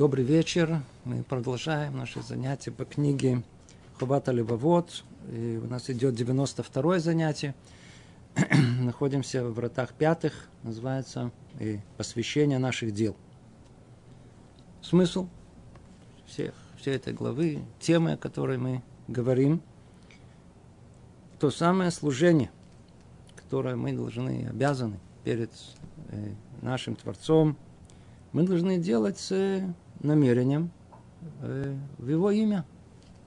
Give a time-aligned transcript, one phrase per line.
[0.00, 0.80] Добрый вечер.
[1.04, 3.42] Мы продолжаем наши занятия по книге
[3.98, 5.04] Хубата Левовод.
[5.30, 7.54] И у нас идет 92 занятие.
[8.80, 10.48] Находимся в вратах пятых.
[10.62, 13.14] Называется и посвящение наших дел.
[14.80, 15.28] Смысл
[16.24, 19.60] всех, всей этой главы, темы, о которой мы говорим,
[21.38, 22.50] то самое служение,
[23.36, 25.50] которое мы должны, обязаны перед
[26.08, 27.58] э, нашим Творцом,
[28.32, 29.30] мы должны делать
[30.00, 30.70] намерением
[31.42, 32.64] э, в его имя.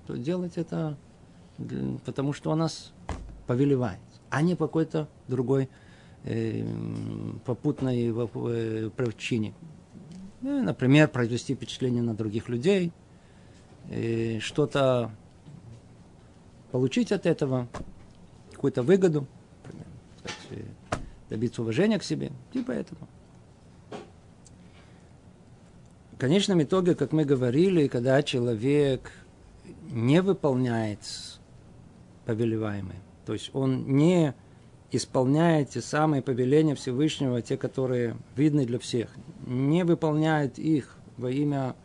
[0.08, 0.98] То делать это
[2.06, 2.94] потому, что он нас
[3.48, 5.70] повелевает, а не по какой-то другой
[6.24, 6.66] э,
[7.46, 9.54] попутной э, причине.
[10.42, 12.92] Ну, например, произвести впечатление на других людей,
[13.90, 15.12] э, что-то
[16.72, 17.68] получить от этого,
[18.52, 19.28] какую-то выгоду,
[19.64, 19.88] например,
[20.50, 20.64] э,
[21.30, 23.08] добиться уважения к себе, типа этого
[26.18, 29.12] конечном итоге, как мы говорили, когда человек
[29.92, 31.00] не выполняет
[32.26, 34.34] повелеваемое, то есть он не
[34.92, 39.10] исполняет те самые повеления Всевышнего, те, которые видны для всех,
[39.46, 41.76] не выполняет их во имя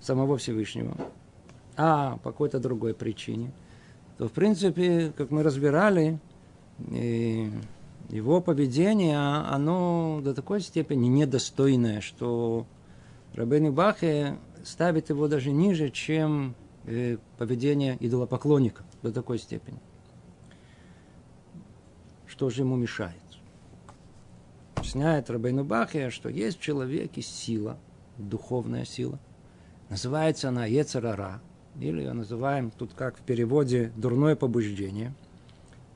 [0.00, 0.96] самого Всевышнего,
[1.76, 3.52] а по какой-то другой причине,
[4.18, 6.20] то, в принципе, как мы разбирали,
[8.08, 12.66] его поведение, оно до такой степени недостойное, что
[13.34, 19.78] Рабейн Бахе ставит его даже ниже, чем э, поведение идолопоклонника до такой степени.
[22.26, 23.16] Что же ему мешает?
[24.74, 27.78] Объясняет Рабейну Бахе, что есть в человеке сила,
[28.18, 29.18] духовная сила.
[29.88, 31.40] Называется она Ецарара,
[31.80, 35.14] или ее называем тут как в переводе дурное побуждение,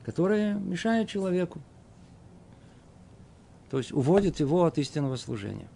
[0.03, 1.61] которое мешает человеку.
[3.69, 5.67] То есть уводит его от истинного служения.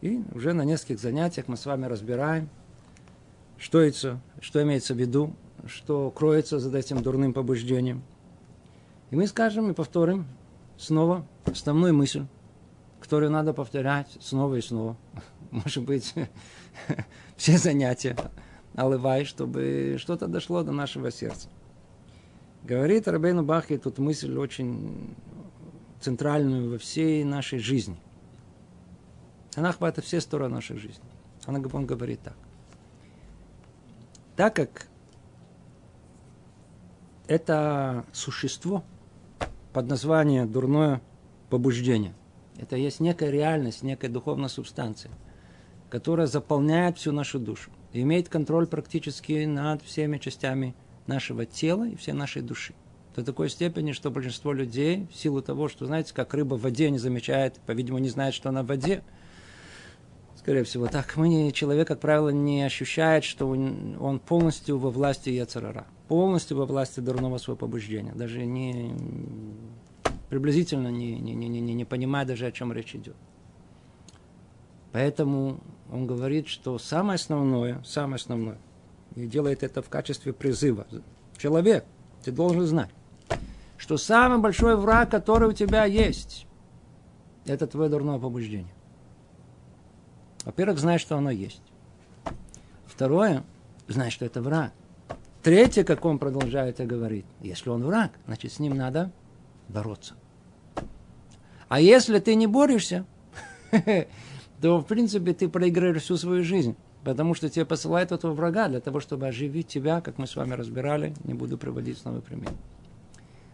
[0.00, 2.48] И уже на нескольких занятиях мы с вами разбираем,
[3.58, 5.34] что, это, что имеется в виду,
[5.66, 8.02] что кроется за этим дурным побуждением.
[9.10, 10.26] И мы скажем и повторим
[10.78, 12.24] снова основную мысль,
[12.98, 14.96] которую надо повторять снова и снова.
[15.50, 16.14] Может быть,
[17.36, 18.16] все занятия
[18.72, 21.48] наливай, чтобы что-то дошло до нашего сердца.
[22.62, 25.14] Говорит Рабейну Бахи тут мысль очень
[26.00, 27.98] центральную во всей нашей жизни–
[29.56, 31.04] она охватывает все стороны нашей жизни.
[31.46, 32.36] Она, он говорит так.
[34.36, 34.86] Так как
[37.26, 38.84] это существо
[39.72, 41.00] под названием дурное
[41.48, 42.14] побуждение,
[42.58, 45.10] это есть некая реальность, некая духовная субстанция,
[45.88, 50.74] которая заполняет всю нашу душу и имеет контроль практически над всеми частями
[51.06, 52.74] нашего тела и всей нашей души.
[53.16, 56.90] До такой степени, что большинство людей, в силу того, что, знаете, как рыба в воде
[56.90, 59.02] не замечает, по-видимому, не знает, что она в воде,
[60.40, 65.86] Скорее всего, так мы человек, как правило, не ощущает, что он полностью во власти Яцерара,
[66.08, 68.90] полностью во власти дурного своего побуждения, даже не
[70.30, 73.16] приблизительно не, не, не, не, не понимая даже, о чем речь идет.
[74.92, 75.60] Поэтому
[75.92, 78.58] он говорит, что самое основное, самое основное,
[79.16, 80.86] и делает это в качестве призыва.
[81.36, 81.84] Человек,
[82.24, 82.90] ты должен знать,
[83.76, 86.46] что самый большой враг, который у тебя есть,
[87.44, 88.72] это твое дурное побуждение.
[90.44, 91.62] Во-первых, знай, что оно есть.
[92.86, 93.44] Второе,
[93.88, 94.72] знай, что это враг.
[95.42, 99.10] Третье, как он продолжает и говорит, если он враг, значит, с ним надо
[99.68, 100.14] бороться.
[101.68, 103.06] А если ты не борешься,
[104.60, 106.76] то, в принципе, ты проиграешь всю свою жизнь.
[107.04, 110.52] Потому что тебе посылают этого врага для того, чтобы оживить тебя, как мы с вами
[110.52, 111.14] разбирали.
[111.24, 112.50] Не буду приводить снова пример.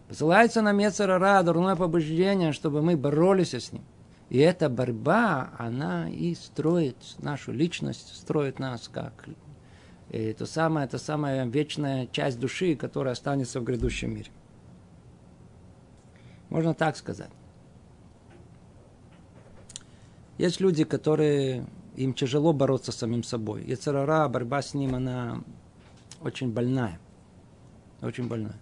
[0.08, 3.84] Посылается нам Ецарара, дурное побуждение, чтобы мы боролись с ним.
[4.28, 9.28] И эта борьба, она и строит нашу личность, строит нас как
[10.10, 14.30] и это самая, это самая вечная часть души, которая останется в грядущем мире.
[16.48, 17.30] Можно так сказать.
[20.38, 21.66] Есть люди, которые
[21.96, 23.64] им тяжело бороться с самим собой.
[23.64, 25.42] И царара, борьба с ним, она
[26.20, 27.00] очень больная.
[28.00, 28.60] Очень больная.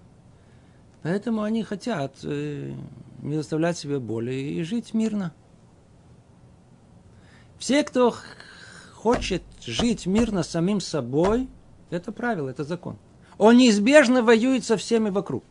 [1.03, 2.73] Поэтому они хотят э,
[3.21, 5.35] не заставлять себе боли и жить мирно.
[7.65, 8.15] Все, кто
[8.93, 11.49] хочет жить мирно самим собой,
[11.89, 12.99] это правило, это закон.
[13.39, 15.43] Он неизбежно воюет со всеми вокруг.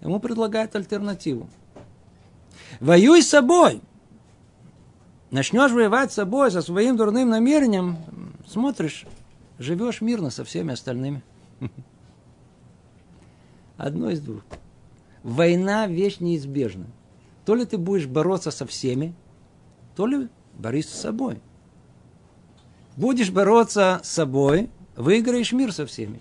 [0.00, 1.50] Ему предлагают альтернативу.
[2.80, 3.82] Воюй с собой.
[5.30, 7.98] Начнешь воевать с собой, со своим дурным намерением,
[8.46, 9.04] смотришь,
[9.58, 11.22] живешь мирно со всеми остальными.
[13.76, 14.42] Одно из двух.
[15.22, 16.86] Война вещь неизбежна.
[17.44, 19.14] То ли ты будешь бороться со всеми,
[19.96, 21.40] то ли борись с собой.
[22.96, 26.20] Будешь бороться с собой, выиграешь мир со всеми.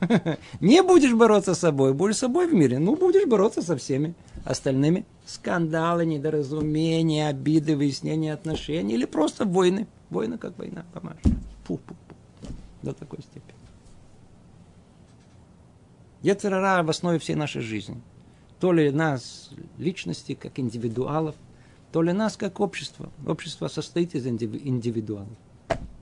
[0.60, 4.14] Не будешь бороться с собой, будешь с собой в мире, ну будешь бороться со всеми
[4.44, 5.04] остальными.
[5.26, 9.86] Скандалы, недоразумения, обиды, выяснения отношений или просто войны.
[10.10, 11.22] Война как война, помашь.
[11.66, 12.16] Пу-пу-пу.
[12.82, 13.54] До такой степени.
[16.22, 18.00] Ецерара в основе всей нашей жизни.
[18.60, 21.34] То ли нас, личности, как индивидуалов,
[21.92, 23.10] то ли нас, как общество.
[23.26, 25.28] Общество состоит из индивидуалов.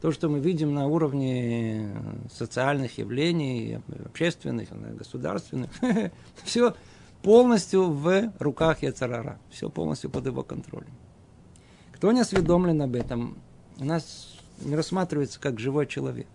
[0.00, 1.90] То, что мы видим на уровне
[2.32, 5.70] социальных явлений, общественных, государственных,
[6.44, 6.75] все
[7.22, 9.38] полностью в руках Яцарара.
[9.50, 10.92] Все полностью под его контролем.
[11.92, 13.37] Кто не осведомлен об этом,
[13.78, 16.28] у нас не рассматривается как живой человек.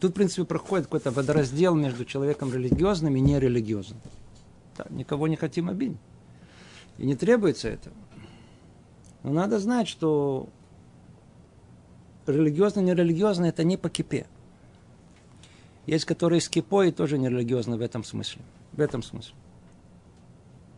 [0.00, 4.00] Тут, в принципе, проходит какой-то водораздел между человеком религиозным и нерелигиозным.
[4.76, 5.98] Да, никого не хотим обидеть.
[6.98, 7.94] И не требуется этого.
[9.26, 10.48] Но надо знать, что
[12.26, 14.26] религиозно, нерелигиозно это не по кипе.
[15.84, 18.40] Есть, которые с кипой тоже нерелигиозны в этом смысле.
[18.72, 19.34] В этом смысле.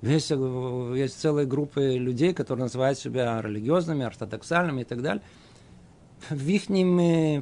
[0.02, 5.22] Есть, есть целые группы людей, которые называют себя религиозными, ортодоксальными и так далее.
[6.28, 6.66] В их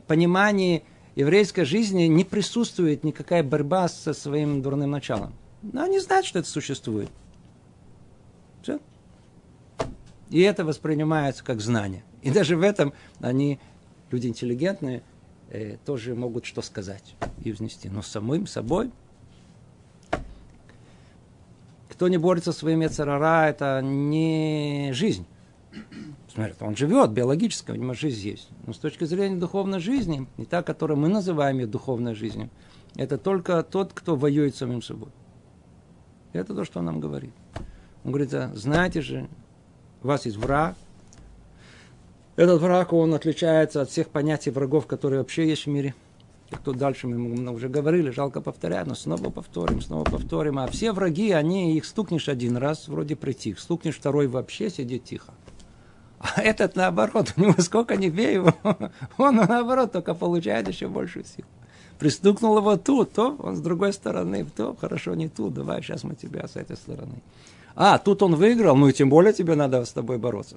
[0.04, 0.82] понимании–
[1.16, 5.32] еврейской жизни не присутствует никакая борьба со своим дурным началом.
[5.62, 7.08] Но они знают, что это существует.
[8.62, 8.78] Все.
[10.30, 12.04] И это воспринимается как знание.
[12.22, 13.60] И даже в этом они,
[14.10, 15.02] люди интеллигентные,
[15.50, 17.14] э, тоже могут что сказать
[17.44, 17.88] и взнести.
[17.88, 18.90] Но самым собой
[21.96, 25.24] кто не борется со своим Яцерара, это не жизнь.
[26.28, 28.50] Смотрит, он живет, биологически, у него жизнь есть.
[28.66, 32.50] Но с точки зрения духовной жизни, не та, которую мы называем ее духовной жизнью,
[32.96, 35.08] это только тот, кто воюет с самим собой.
[36.34, 37.32] Это то, что он нам говорит.
[38.04, 39.26] Он говорит, знаете же,
[40.06, 40.76] у вас есть враг.
[42.36, 45.94] Этот враг, он отличается от всех понятий врагов, которые вообще есть в мире.
[46.50, 50.60] И тут дальше мы уже говорили, жалко повторять, но снова повторим, снова повторим.
[50.60, 53.58] А все враги, они их стукнешь один раз, вроде притих.
[53.58, 55.34] Стукнешь второй вообще, сидит тихо.
[56.20, 58.54] А этот наоборот, у него сколько не бей его,
[59.18, 61.48] он наоборот только получает еще большую силу.
[61.98, 66.14] Пристукнул его тут, то он с другой стороны, то хорошо не тут, давай сейчас мы
[66.14, 67.22] тебя с этой стороны.
[67.76, 70.56] А, тут он выиграл, ну и тем более тебе надо с тобой бороться.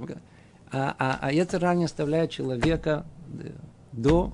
[0.71, 3.51] А, а, а это ранее оставляет человека э,
[3.91, 4.31] до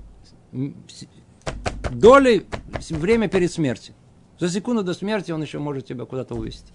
[1.90, 2.46] доли
[2.90, 3.94] время перед смертью.
[4.38, 6.72] За секунду до смерти он еще может тебя куда-то увести.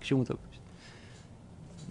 [0.00, 0.38] К чему-то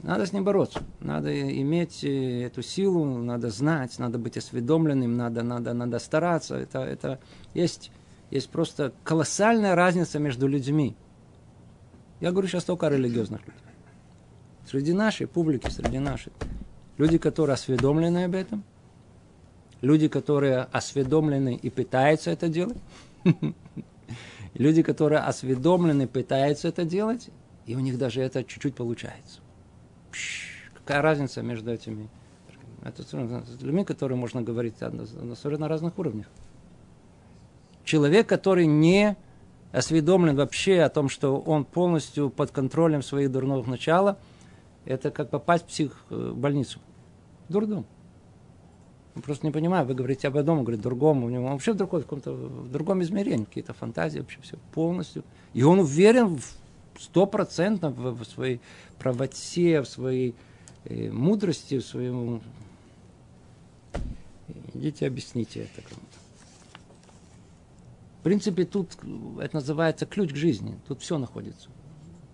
[0.04, 0.82] надо с ним бороться.
[1.00, 6.56] Надо иметь э, эту силу, надо знать, надо быть осведомленным, надо, надо, надо стараться.
[6.56, 7.20] Это, это
[7.54, 7.90] есть,
[8.30, 10.98] есть просто колоссальная разница между людьми.
[12.24, 13.62] Я говорю сейчас только о религиозных людях.
[14.66, 16.32] Среди нашей публики, среди нашей.
[16.98, 18.64] Люди, которые осведомлены об этом,
[19.82, 22.78] люди, которые осведомлены и пытаются это делать,
[24.54, 27.30] люди, которые осведомлены, пытаются это делать,
[27.66, 29.42] и у них даже это чуть-чуть получается.
[30.76, 32.08] Какая разница между этими?
[32.86, 33.12] Это с
[33.62, 35.06] людьми, которые можно говорить на
[35.36, 36.28] совершенно разных уровнях.
[37.84, 39.18] Человек, который не
[39.74, 44.18] осведомлен вообще о том, что он полностью под контролем своих дурных начала,
[44.86, 46.80] это как попасть в психбольницу.
[47.50, 47.86] Дурдом.
[49.16, 51.76] Он просто не понимает, вы говорите об одном, он говорит другому, у него вообще в,
[51.76, 55.24] другом, в, каком-то, в другом измерении, какие-то фантазии, вообще все полностью.
[55.54, 56.40] И он уверен
[56.98, 58.60] стопроцентно в, в своей
[58.98, 60.36] правоте, в своей
[60.86, 62.42] э, мудрости, в своем...
[64.74, 66.13] Идите, объясните это кому-то.
[68.24, 68.92] В принципе, тут
[69.42, 70.80] это называется ключ к жизни.
[70.88, 71.68] Тут все находится.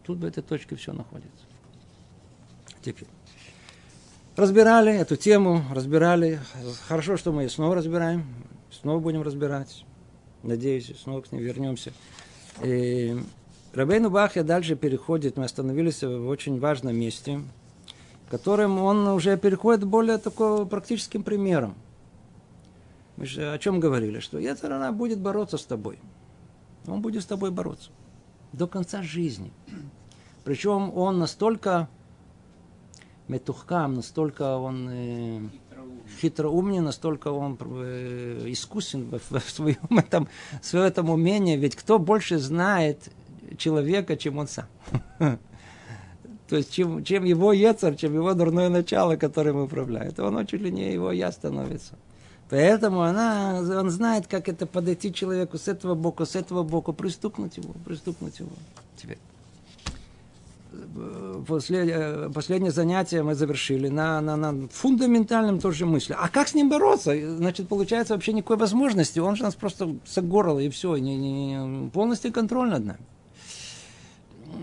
[0.04, 1.48] Тут в этой точке все находится.
[2.84, 3.08] Теперь.
[4.36, 6.42] Разбирали эту тему, разбирали.
[6.88, 8.24] Хорошо, что мы ее снова разбираем.
[8.70, 9.84] Снова будем разбирать.
[10.44, 11.92] Надеюсь, снова к ней вернемся.
[12.64, 13.18] И
[13.74, 17.42] Рабейну Бахья дальше переходит, мы остановились в очень важном месте,
[18.30, 21.74] которым он уже переходит более такого практическим примером.
[23.20, 24.22] Мы же о чем говорили?
[24.22, 26.00] Что Ецарана будет бороться с тобой.
[26.88, 27.92] Он будет с тобой бороться.
[28.54, 29.52] До конца жизни.
[30.46, 31.90] Причем он настолько
[33.28, 35.42] метухкам, настолько он э,
[36.22, 40.30] хитроумный, настолько он э, искусен в, в, своем этом,
[40.62, 41.58] в этом умении.
[41.58, 43.12] Ведь кто больше знает
[43.58, 44.68] человека, чем он сам.
[46.48, 50.72] То есть, чем, чем его яцер, чем его дурное начало, которым управляет, он чуть ли
[50.72, 51.98] не его я становится.
[52.50, 57.58] Поэтому она, он знает, как это подойти человеку с этого боку, с этого боку, пристукнуть
[57.58, 58.50] его, пристукнуть его.
[58.98, 59.20] Теперь.
[61.48, 66.16] после, э, последнее занятие мы завершили на, на, на фундаментальном тоже мысли.
[66.20, 67.14] А как с ним бороться?
[67.38, 69.20] Значит, получается вообще никакой возможности.
[69.20, 70.98] Он же нас просто загорал и все.
[70.98, 73.00] Не, не, полностью контроль над нами.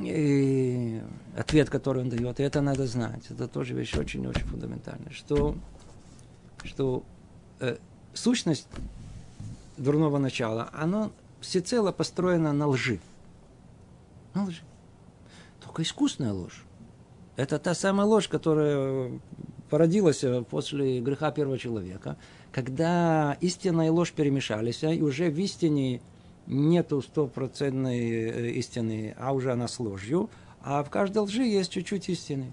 [0.02, 1.00] И
[1.36, 3.22] ответ, который он дает, и это надо знать.
[3.30, 5.12] Это тоже вещь очень-очень фундаментальная.
[5.12, 5.54] Что,
[6.64, 7.04] что
[7.60, 7.76] э,
[8.14, 8.68] сущность
[9.76, 11.10] дурного начала, она
[11.40, 13.00] всецело построена на лжи.
[14.34, 14.62] На лжи
[15.76, 16.64] только искусная ложь.
[17.36, 19.10] Это та самая ложь, которая
[19.68, 22.16] породилась после греха первого человека,
[22.50, 26.00] когда истина и ложь перемешались, и уже в истине
[26.46, 30.30] нету стопроцентной э, истины, а уже она с ложью,
[30.62, 32.52] а в каждой лжи есть чуть-чуть истины.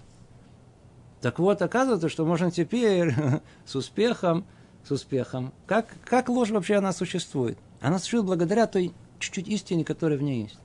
[1.22, 3.14] Так вот, оказывается, что можно теперь
[3.64, 4.44] с успехом,
[4.86, 7.58] с успехом, как, как ложь вообще она существует?
[7.80, 10.58] Она существует благодаря той чуть-чуть истине, которая в ней есть.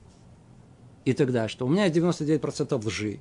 [1.04, 1.66] И тогда что?
[1.66, 3.20] У меня 99% лжи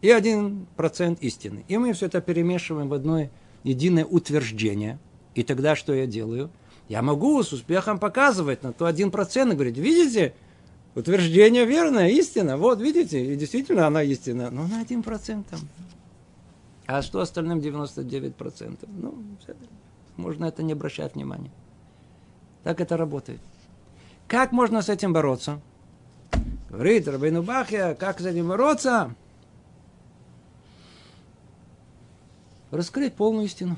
[0.00, 1.64] и 1% истины.
[1.68, 3.28] И мы все это перемешиваем в одно
[3.62, 4.98] единое утверждение.
[5.34, 6.50] И тогда что я делаю?
[6.88, 10.34] Я могу с успехом показывать на то 1% и говорить, видите,
[10.94, 12.56] утверждение верное, истина.
[12.56, 14.50] Вот, видите, и действительно она истина.
[14.50, 15.44] Но на 1%.
[16.86, 18.88] А что остальным 99%?
[18.88, 19.14] Ну,
[20.16, 21.50] можно это не обращать внимания.
[22.64, 23.40] Так это работает.
[24.28, 25.60] Как можно с этим бороться?
[26.70, 29.14] Говорит Рабейну Бахья, как с этим бороться?
[32.70, 33.76] Раскрыть полную истину.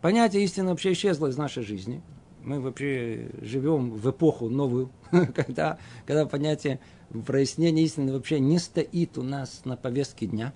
[0.00, 2.00] Понятие истины вообще исчезло из нашей жизни.
[2.42, 4.90] Мы вообще живем в эпоху новую,
[5.34, 6.80] когда, когда понятие
[7.26, 10.54] прояснения истины вообще не стоит у нас на повестке дня.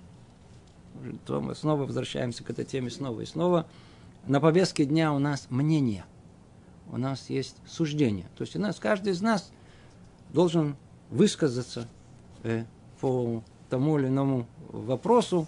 [1.25, 3.65] То мы снова возвращаемся к этой теме снова и снова.
[4.27, 6.05] На повестке дня у нас мнение.
[6.91, 8.25] У нас есть суждение.
[8.37, 9.51] То есть у нас, каждый из нас–
[10.35, 10.75] должен
[11.09, 11.87] высказаться
[12.43, 12.65] э,
[12.99, 15.47] по тому или иному вопросу.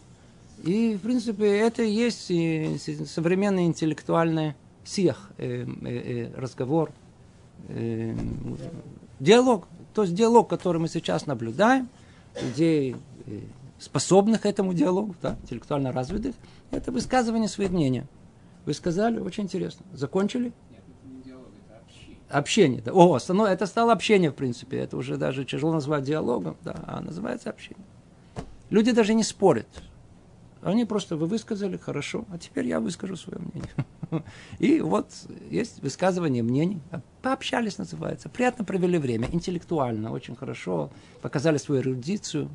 [0.64, 6.92] И, в принципе, это и есть и современный интеллектуальный сих, э, э, э, разговор,
[7.68, 8.16] э,
[9.20, 9.68] диалог.
[9.94, 11.90] То есть диалог, который мы сейчас наблюдаем,
[12.42, 12.96] людей,
[13.26, 13.42] э,
[13.80, 16.36] способных этому диалогу, да, интеллектуально развитых,
[16.72, 18.04] это высказывание своих мнений.
[18.66, 19.86] Вы сказали, очень интересно.
[19.94, 20.52] Закончили?
[22.30, 22.82] Общение.
[22.82, 22.92] Да.
[22.92, 24.78] О, это стало общение, в принципе.
[24.80, 27.86] Это уже даже тяжело назвать диалогом, да, а называется общение.
[28.70, 29.68] Люди даже не спорят.
[30.62, 34.24] Они просто вы высказали, хорошо, а теперь я выскажу свое мнение.
[34.60, 35.10] И вот
[35.50, 36.82] есть высказывание мнений.
[37.22, 38.28] Пообщались, называется.
[38.28, 40.90] Приятно провели время, интеллектуально, очень хорошо.
[41.22, 42.50] Показали свою эрудицию.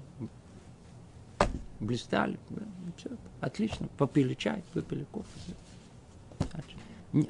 [1.83, 2.39] Блистали.
[2.97, 3.11] Все,
[3.41, 3.89] отлично.
[3.99, 5.29] Попили чай, выпили кофе.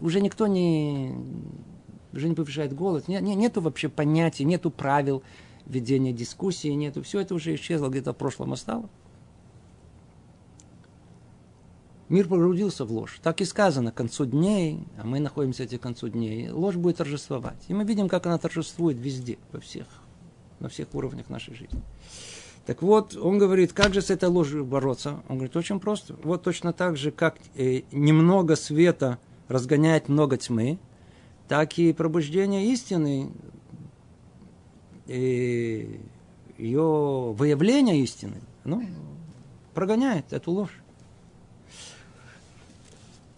[0.00, 1.16] Уже никто не
[2.12, 3.08] уже не повышает голос.
[3.08, 5.22] Нет, нету вообще понятия, нету правил
[5.64, 7.02] ведения дискуссии, нету.
[7.02, 8.90] Все это уже исчезло, где-то в прошлом осталось.
[12.10, 13.18] Мир погрузился в ложь.
[13.22, 16.98] Так и сказано, к концу дней, а мы находимся в к концу дней, ложь будет
[16.98, 17.64] торжествовать.
[17.68, 19.86] И мы видим, как она торжествует везде, во всех,
[20.60, 21.80] на всех уровнях нашей жизни.
[22.66, 25.22] Так вот, он говорит, как же с этой ложью бороться?
[25.28, 26.14] Он говорит, очень просто.
[26.22, 30.78] Вот точно так же, как э, немного света разгоняет много тьмы,
[31.48, 33.30] так и пробуждение истины,
[35.06, 36.00] и
[36.56, 38.84] ее выявление истины, ну,
[39.74, 40.78] прогоняет эту ложь.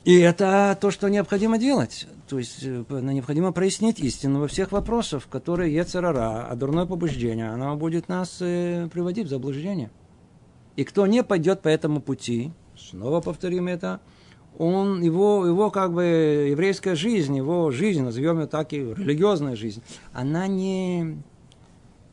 [0.05, 2.07] И это то, что необходимо делать.
[2.29, 7.77] То есть э, необходимо прояснить истину во всех вопросах, которые Ецерара, а дурное побуждение, оно
[7.77, 9.91] будет нас э, приводить в заблуждение.
[10.77, 14.01] И кто не пойдет по этому пути, снова повторим это,
[14.57, 16.05] он, его, его как бы
[16.51, 21.19] еврейская жизнь, его жизнь, назовем ее так и религиозная жизнь, она не,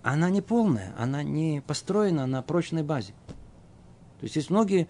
[0.03, 3.13] она не полная, она не построена на прочной базе.
[4.19, 4.87] То есть есть многие,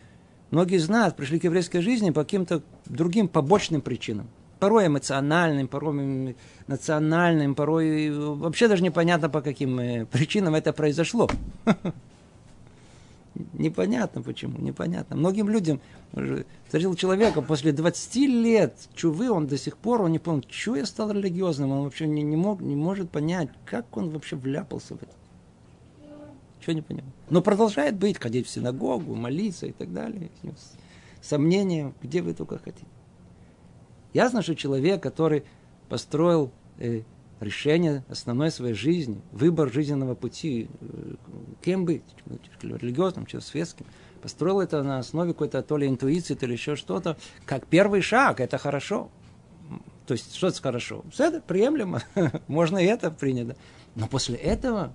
[0.49, 4.27] многие нас пришли к еврейской жизни по каким-то другим побочным причинам.
[4.61, 6.35] Порой эмоциональным, порой
[6.67, 11.27] национальным, порой вообще даже непонятно по каким э, причинам это произошло.
[13.53, 15.15] Непонятно почему, непонятно.
[15.15, 15.81] Многим людям,
[16.67, 20.85] встретил человека после 20 лет чувы, он до сих пор, он не понял, что я
[20.85, 25.01] стал религиозным, он вообще не, не, мог, не может понять, как он вообще вляпался в
[25.01, 25.13] это.
[26.59, 27.03] Чего не понял.
[27.31, 30.29] Но продолжает быть, ходить в синагогу, молиться и так далее.
[31.19, 32.85] Сомнения, где вы только хотите.
[34.13, 35.43] Ясно, что человек, который
[35.89, 37.01] построил э,
[37.39, 41.15] решение основной своей жизни, выбор жизненного пути, э,
[41.61, 42.03] кем быть,
[42.61, 43.85] религиозным, чем светским,
[44.21, 48.39] построил это на основе какой-то то ли интуиции, то ли еще что-то, как первый шаг,
[48.39, 49.09] это хорошо.
[50.05, 51.03] То есть, что это хорошо?
[51.11, 52.01] Все это приемлемо,
[52.47, 53.55] можно и это принято.
[53.95, 54.93] Но после этого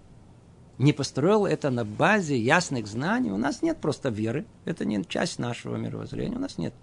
[0.78, 4.44] не построил это на базе ясных знаний, у нас нет просто веры.
[4.64, 6.37] Это не часть нашего мировоззрения.
[6.37, 6.75] У нас нет.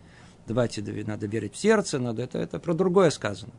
[0.48, 3.54] Давайте, надо верить в сердце, надо это, это про другое сказано.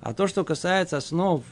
[0.00, 1.42] А то, что касается основ,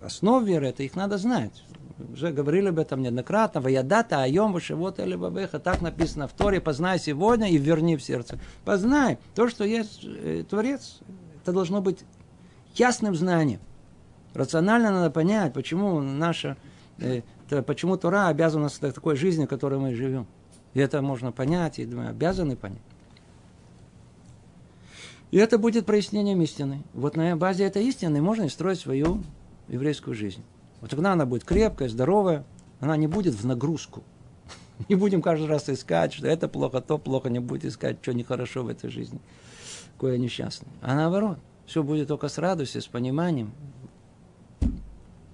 [0.00, 1.64] основ веры, это их надо знать.
[2.12, 3.60] Уже говорили об этом неоднократно.
[3.60, 5.58] Ваядата, айом, вот или бабеха.
[5.58, 6.60] Так написано в Торе.
[6.60, 8.38] Познай сегодня и верни в сердце.
[8.64, 11.00] Познай то, что есть э, Творец.
[11.42, 12.04] Это должно быть
[12.74, 13.60] ясным знанием.
[14.34, 16.56] Рационально надо понять, почему наша
[16.98, 17.22] э,
[17.66, 20.26] почему Тора обязана такой жизни, в которой мы живем.
[20.74, 22.80] И это можно понять, и мы обязаны понять.
[25.32, 26.84] И это будет прояснением истины.
[26.92, 29.24] Вот на базе этой истины можно и строить свою
[29.66, 30.42] еврейскую жизнь.
[30.82, 32.44] Вот тогда она будет крепкая, здоровая,
[32.80, 34.04] она не будет в нагрузку.
[34.88, 38.64] Не будем каждый раз искать, что это плохо, то плохо, не будет искать, что нехорошо
[38.64, 39.20] в этой жизни,
[39.92, 40.68] какой я несчастный.
[40.80, 43.52] А наоборот, все будет только с радостью, с пониманием.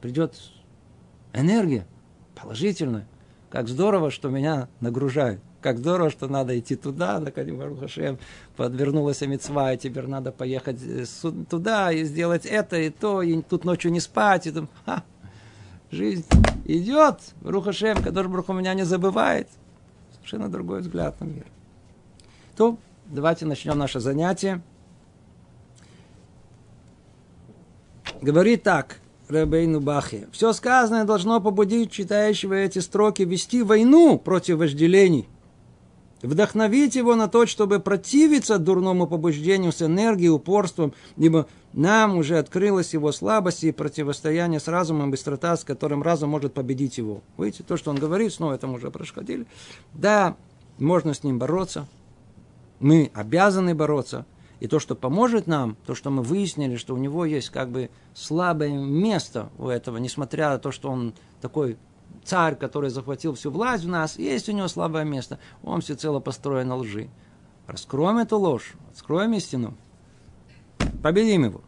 [0.03, 0.39] Придет
[1.33, 1.87] энергия,
[2.35, 3.07] положительную.
[3.49, 5.41] Как здорово, что меня нагружают.
[5.61, 8.19] Как здорово, что надо идти туда, наконец, Хашем,
[8.57, 11.05] подвернулась мецва, и теперь надо поехать э,
[11.51, 14.47] туда и сделать это и то, и тут ночью не спать.
[14.47, 15.03] И там, ха,
[15.91, 16.25] жизнь
[16.65, 19.49] идет, Рухашем, который Брух меня не забывает.
[20.15, 21.47] Совершенно другой взгляд на мир.
[22.57, 24.63] То давайте начнем наше занятие.
[28.21, 30.27] Говорит так– Рабейну Бахе.
[30.33, 35.29] Все сказанное должно побудить читающего эти строки вести войну против вожделений.
[36.23, 42.93] Вдохновить его на то, чтобы противиться дурному побуждению с энергией, упорством, ибо нам уже открылась
[42.93, 47.23] его слабость и противостояние с разумом, быстрота, с которым разум может победить его.
[47.37, 49.47] Видите, то, что он говорит, снова это мы уже происходили.
[49.95, 50.37] Да,
[50.79, 51.87] можно с ним бороться.
[52.81, 54.27] Мы обязаны бороться–
[54.61, 57.91] и то, что поможет нам, то, что мы выяснили, что у него есть как бы
[58.15, 61.77] слабое место у этого, несмотря на то, что он такой
[62.29, 65.39] царь, который захватил всю власть в нас, есть у него слабое место.
[65.63, 67.09] Он всецело построен на лжи.
[67.67, 69.75] Раскроем эту ложь, откроем истину,
[71.03, 71.63] победим его.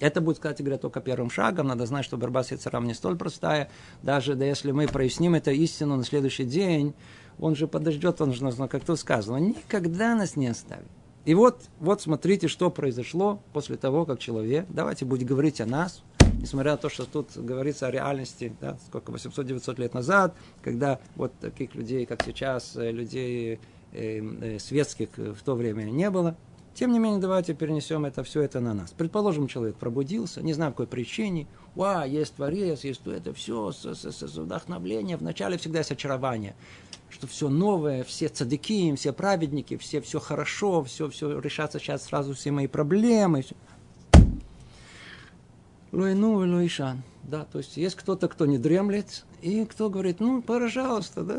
[0.00, 1.68] Это будет, кстати говоря, только первым шагом.
[1.68, 3.70] Надо знать, что борьба с яцером не столь простая.
[4.02, 6.94] Даже да, если мы проясним эту истину на следующий день,
[7.38, 10.88] он же подождет, он же, как тут сказано, никогда нас не оставит.
[11.24, 16.02] И вот, вот смотрите, что произошло после того, как человек, давайте будем говорить о нас,
[16.40, 21.32] несмотря на то, что тут говорится о реальности, да, сколько, 800-900 лет назад, когда вот
[21.40, 23.60] таких людей, как сейчас, э, людей
[23.92, 26.36] э, э, светских в то время не было.
[26.74, 28.90] Тем не менее, давайте перенесем это, все это на нас.
[28.90, 31.46] Предположим, человек пробудился, не знаю, по какой причине.
[31.76, 35.18] Ва, есть творец, есть то, это все с, с, с, с вдохновлением.
[35.18, 36.54] Вначале всегда есть очарование
[37.14, 42.34] что все новое, все цадыки, все праведники, все, все хорошо, все, все решатся сейчас сразу
[42.34, 43.44] все мои проблемы.
[45.94, 47.02] Луину и Луишан.
[47.22, 51.38] Да, то есть есть кто-то, кто не дремлет, и кто говорит, ну, пожалуйста, да,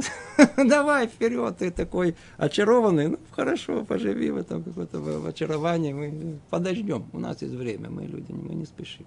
[0.63, 7.20] давай вперед, ты такой очарованный, ну, хорошо, поживи в этом какое-то очаровании, мы подождем, у
[7.20, 9.06] нас есть время, мы люди, мы не спешим.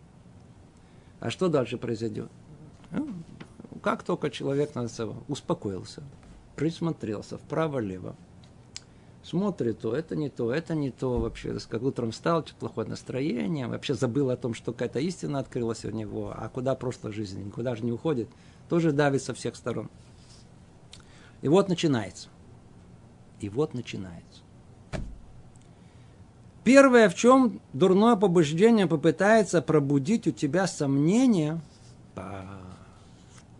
[1.19, 2.29] А что дальше произойдет?
[2.93, 3.09] Ну,
[3.83, 4.71] как только человек
[5.27, 6.03] успокоился,
[6.55, 8.15] присмотрелся вправо-лево,
[9.29, 13.67] смотрит то, это не то, это не то, вообще, как утром встал, что-то плохое настроение,
[13.67, 17.77] вообще забыл о том, что какая-то истина открылась у него, а куда просто жизнь, никуда
[17.77, 18.29] же не уходит,
[18.69, 19.91] тоже давит со всех сторон.
[21.43, 22.29] И вот начинается.
[23.41, 24.43] И вот начинается.
[26.65, 31.61] Первое, в чем дурное побуждение попытается пробудить у тебя сомнения,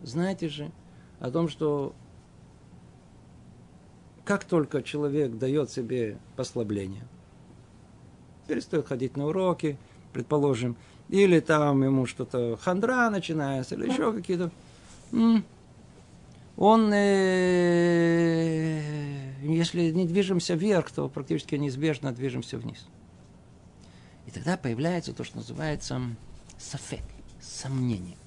[0.01, 0.71] знаете же,
[1.19, 1.93] о том, что
[4.29, 7.01] как только человек дает себе послабление,
[8.45, 9.75] перестает ходить на уроки,
[10.13, 14.51] предположим, или там ему что-то хандра начинается, или еще какие-то,
[16.57, 18.81] он, э,
[19.41, 22.85] если не движемся вверх, то практически неизбежно движемся вниз.
[24.27, 25.99] И тогда появляется то, что называется
[26.59, 27.01] сафек,
[27.41, 28.17] сомнение.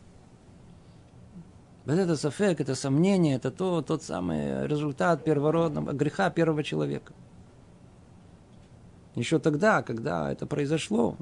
[1.84, 7.12] Вот это сафек, это сомнение, это то, тот самый результат первородного греха первого человека.
[9.16, 11.16] Еще тогда, когда это произошло,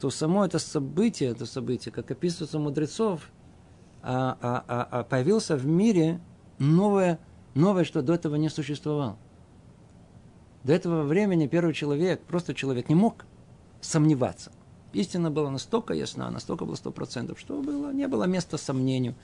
[0.00, 3.30] то само это событие, это событие, как описывается у мудрецов,
[4.02, 6.20] а, а, а, а появился в мире
[6.58, 7.20] новое,
[7.54, 9.16] новое, что до этого не существовало.
[10.64, 13.24] До этого времени первый человек, просто человек, не мог
[13.80, 14.50] сомневаться.
[14.92, 19.14] Истина была настолько ясна, настолько была сто процентов, что было, не было места сомнению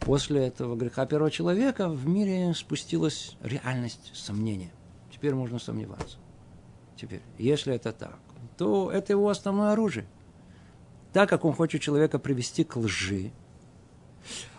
[0.00, 4.72] после этого греха первого человека в мире спустилась реальность сомнения.
[5.12, 6.18] Теперь можно сомневаться.
[6.96, 8.18] Теперь, если это так,
[8.56, 10.06] то это его основное оружие.
[11.12, 13.32] Так как он хочет человека привести к лжи,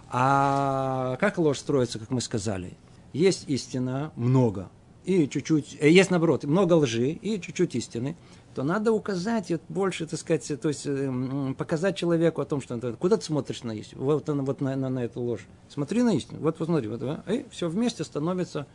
[0.09, 2.77] А как ложь строится, как мы сказали?
[3.13, 4.69] Есть истина много,
[5.07, 8.15] и чуть-чуть, э, есть наоборот, много лжи и чуть-чуть истины,
[8.57, 13.17] то надо указать больше, так сказать, то есть э, показать человеку о том, что куда
[13.17, 15.45] ты смотришь на истину, вот, вот на, на, на эту ложь.
[15.69, 18.65] Смотри на истину, вот посмотри, вот, и все вместе становится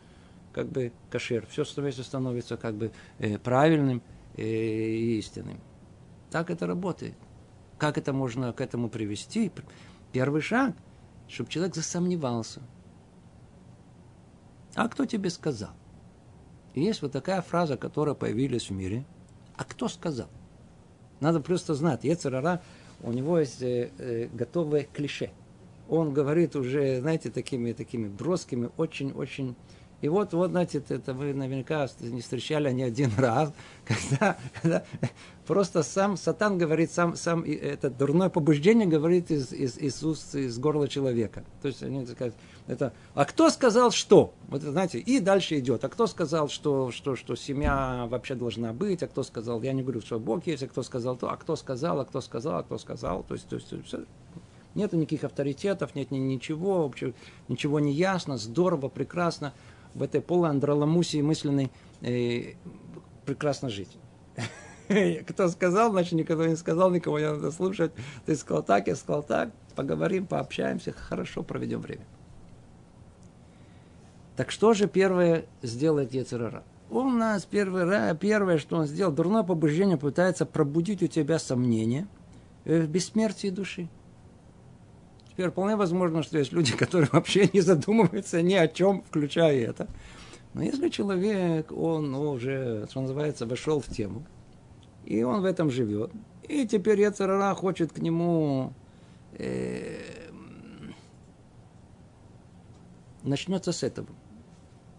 [0.52, 4.02] как бы кашер, все вместе становится как бы э, правильным
[4.36, 5.58] э, и истинным.
[6.30, 7.16] Так это работает.
[7.76, 9.50] Как это можно к этому привести?
[10.12, 10.76] Первый шаг,
[11.26, 12.62] чтобы человек засомневался.
[14.76, 15.72] А кто тебе сказал?
[16.76, 19.04] Есть вот такая фраза, которая появилась в мире–
[19.62, 20.28] а кто сказал?
[21.20, 22.02] Надо просто знать.
[22.02, 22.62] Ецерара,
[23.00, 25.30] у него есть э, э, готовое клише.
[25.88, 29.54] Он говорит уже, знаете, такими, такими броскими, очень-очень
[30.02, 33.52] и вот, вот, знаете, это вы наверняка не встречали ни один раз,
[33.84, 34.82] когда, когда
[35.46, 40.58] просто сам Сатан говорит, сам, сам это дурное побуждение говорит из, из, из уст, из
[40.58, 41.44] горла человека.
[41.62, 42.34] То есть они сказать,
[42.66, 44.34] это, а кто сказал что?
[44.48, 45.84] Вот знаете, и дальше идет.
[45.84, 49.04] А кто сказал, что, что, что семья вообще должна быть?
[49.04, 51.54] А кто сказал, я не говорю, что Бог есть, а кто сказал то, а кто
[51.54, 53.22] сказал, а кто сказал, а кто сказал.
[53.22, 54.04] То есть, то есть все,
[54.74, 57.14] нет никаких авторитетов, нет ничего, вообще,
[57.48, 59.52] ничего не ясно, здорово, прекрасно
[59.94, 62.54] в этой полуандроламусии мысленной э,
[63.24, 63.96] прекрасно жить.
[65.26, 67.92] Кто сказал, значит, никто не сказал, никого не надо слушать.
[68.26, 72.04] Ты сказал так, я сказал так, поговорим, пообщаемся, хорошо проведем время.
[74.36, 76.64] Так что же первое сделает Ецерара?
[76.90, 82.06] Он нас первое, первое, что он сделал, дурное побуждение пытается пробудить у тебя сомнения
[82.64, 83.88] в бессмертии души.
[85.32, 89.88] Теперь вполне возможно, что есть люди, которые вообще не задумываются ни о чем, включая это.
[90.54, 94.26] Но если человек, он уже, что называется, вошел в тему,
[95.06, 96.10] и он в этом живет,
[96.46, 98.74] и теперь Яцерара хочет к нему
[99.32, 99.98] э,
[103.22, 104.08] начнется с этого.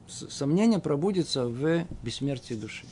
[0.08, 2.86] Сомнение пробудится в бессмертии души.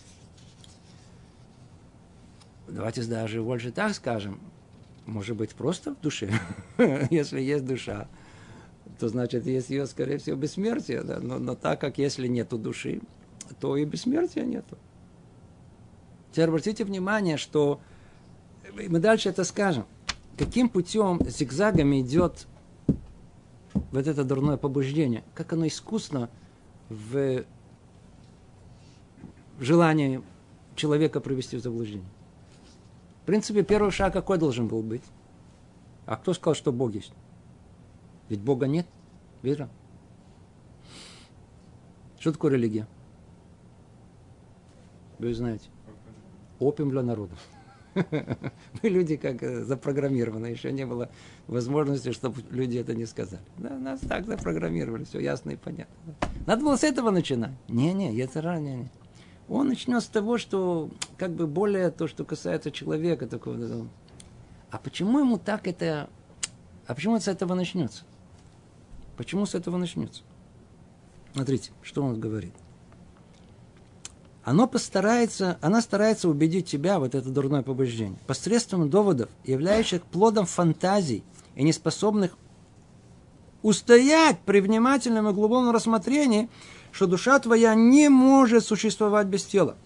[2.68, 4.40] Давайте даже больше так скажем
[5.06, 6.32] может быть, просто в душе.
[7.10, 8.08] если есть душа,
[9.00, 11.02] то значит, есть ее, скорее всего, бессмертие.
[11.02, 11.20] Да?
[11.20, 13.02] Но, но так как если нету души,
[13.60, 14.78] то и бессмертия нету.
[16.32, 17.82] Теперь обратите внимание, что
[18.74, 19.86] мы дальше это скажем.
[20.38, 22.48] Каким путем зигзагами идет
[23.92, 25.24] вот это дурное побуждение?
[25.34, 26.30] Как оно искусно
[26.90, 27.44] в
[29.60, 30.22] желании
[30.76, 32.08] человека привести в заблуждение.
[33.22, 35.04] В принципе, первый шаг какой должен был быть?
[36.06, 37.14] А кто сказал, что Бог есть?
[38.30, 38.88] Ведь Бога нет,
[39.42, 39.70] вера.
[42.20, 42.88] Что такое религия?
[45.20, 45.70] Вы знаете.
[46.60, 47.36] Опиум для народа.
[47.96, 51.10] Мы люди как э, запрограммированы, еще не было
[51.48, 53.42] возможности, чтобы люди это не сказали.
[53.58, 55.94] Да, нас так запрограммировали, все ясно и понятно.
[56.48, 57.52] Надо было с этого начинать.
[57.68, 58.78] Не-не, это ранее.
[58.78, 58.92] Не.
[59.52, 63.86] Он начнет с того, что как бы более то, что касается человека такого.
[64.70, 66.10] А почему ему так это...
[66.88, 68.04] А почему с этого начнется?
[69.18, 70.22] Почему с этого начнется?
[71.34, 72.54] Смотрите, что он говорит.
[74.46, 81.26] Оно постарается, она старается убедить тебя, вот это дурное побуждение, посредством доводов, являющих плодом фантазий
[81.56, 82.38] и неспособных
[83.64, 86.50] устоять при внимательном и глубоком рассмотрении
[86.92, 89.78] что душа твоя не может существовать без тела,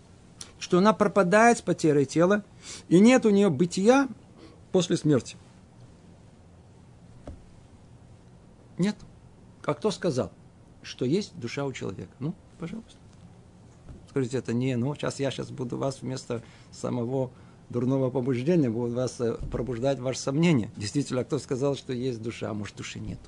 [0.60, 2.44] что она пропадает с потерей тела,
[2.88, 4.08] и нет у нее бытия
[4.72, 5.38] после смерти.
[8.78, 8.96] Нет.
[9.64, 10.32] А кто сказал,
[10.84, 12.12] что есть душа у человека?
[12.20, 12.98] Ну, пожалуйста.
[14.10, 17.32] Скажите, это не, ну, сейчас я сейчас буду вас вместо самого
[17.70, 20.72] дурного побуждения, буду вас э, пробуждать ваше сомнение.
[20.78, 23.20] Действительно, кто сказал, что есть душа, а может души нет?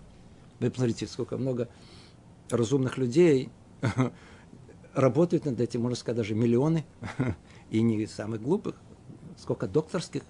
[0.60, 1.68] Вы посмотрите, сколько много
[2.50, 3.50] разумных людей
[4.94, 6.86] работают над этим, можно сказать, даже миллионы,
[7.70, 8.76] и не самых глупых,
[9.38, 10.24] сколько докторских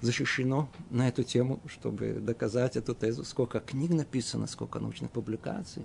[0.00, 5.84] защищено на эту тему, чтобы доказать эту тезу, сколько книг написано, сколько научных публикаций.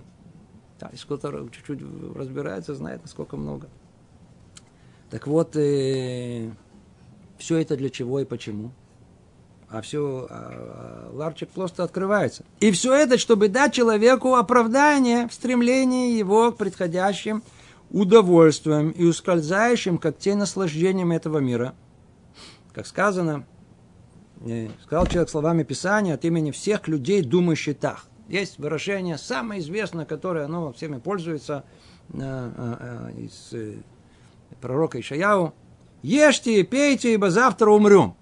[0.80, 1.80] Да, и кто-то чуть-чуть
[2.14, 3.68] разбирается, знает, насколько много.
[5.10, 6.50] Так вот, э,
[7.38, 8.72] все это для чего и почему–
[9.68, 12.44] а все, а, ларчик просто открывается.
[12.60, 17.42] И все это, чтобы дать человеку оправдание в стремлении его к предходящим
[17.90, 21.74] удовольствиям и ускользающим, как тень наслаждением этого мира.
[22.72, 23.44] Как сказано,
[24.44, 28.04] э, сказал человек словами Писания от имени всех людей, думающих так.
[28.28, 31.64] Есть выражение, самое известное, которое оно всеми пользуется,
[32.12, 33.52] э, э, из
[34.60, 35.54] пророка Ишаяу.
[36.02, 38.14] Ешьте, пейте, ибо завтра умрем.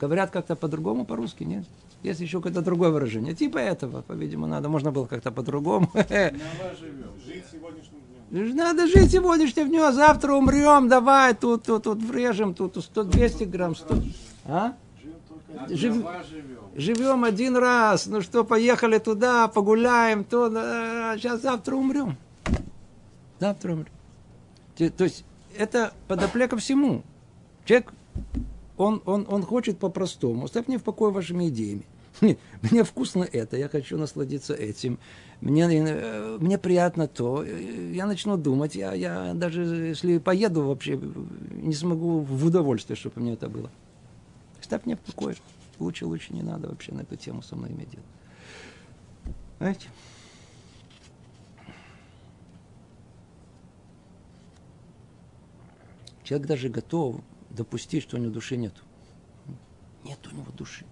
[0.00, 1.64] Говорят как-то по-другому по-русски, нет?
[2.02, 3.34] Есть еще какое-то другое выражение.
[3.34, 4.70] Типа этого, по-видимому, надо.
[4.70, 5.90] Можно было как-то по-другому.
[5.94, 6.06] Жить
[7.52, 8.56] сегодняшним днем.
[8.56, 13.44] Надо жить сегодняшним днем, а завтра умрем, давай, тут, тут, тут врежем, тут 100, 200
[13.44, 13.96] грамм, 100.
[14.46, 14.72] А?
[15.68, 16.06] Жив...
[16.76, 22.16] Живем один раз, ну что, поехали туда, погуляем, то, а, сейчас завтра умрем.
[23.38, 23.88] Завтра умрем.
[24.96, 25.24] То есть,
[25.58, 27.02] это подоплека всему.
[27.66, 27.92] Человек
[28.80, 30.46] он, он, он хочет по-простому.
[30.46, 31.84] Оставь мне в покое вашими идеями.
[32.62, 34.98] Мне вкусно это, я хочу насладиться этим.
[35.40, 37.44] Мне, э, мне приятно то.
[37.44, 41.00] Я начну думать, я, я даже если поеду вообще,
[41.50, 43.70] не смогу в удовольствие, чтобы мне это было.
[44.60, 45.36] Оставь мне в покое.
[45.78, 48.04] Лучше, лучше не надо вообще на эту тему со мной иметь дело.
[49.58, 49.88] Знаете?
[56.24, 58.74] Человек даже готов допустить, что у него души нет.
[60.04, 60.84] Нет у него души.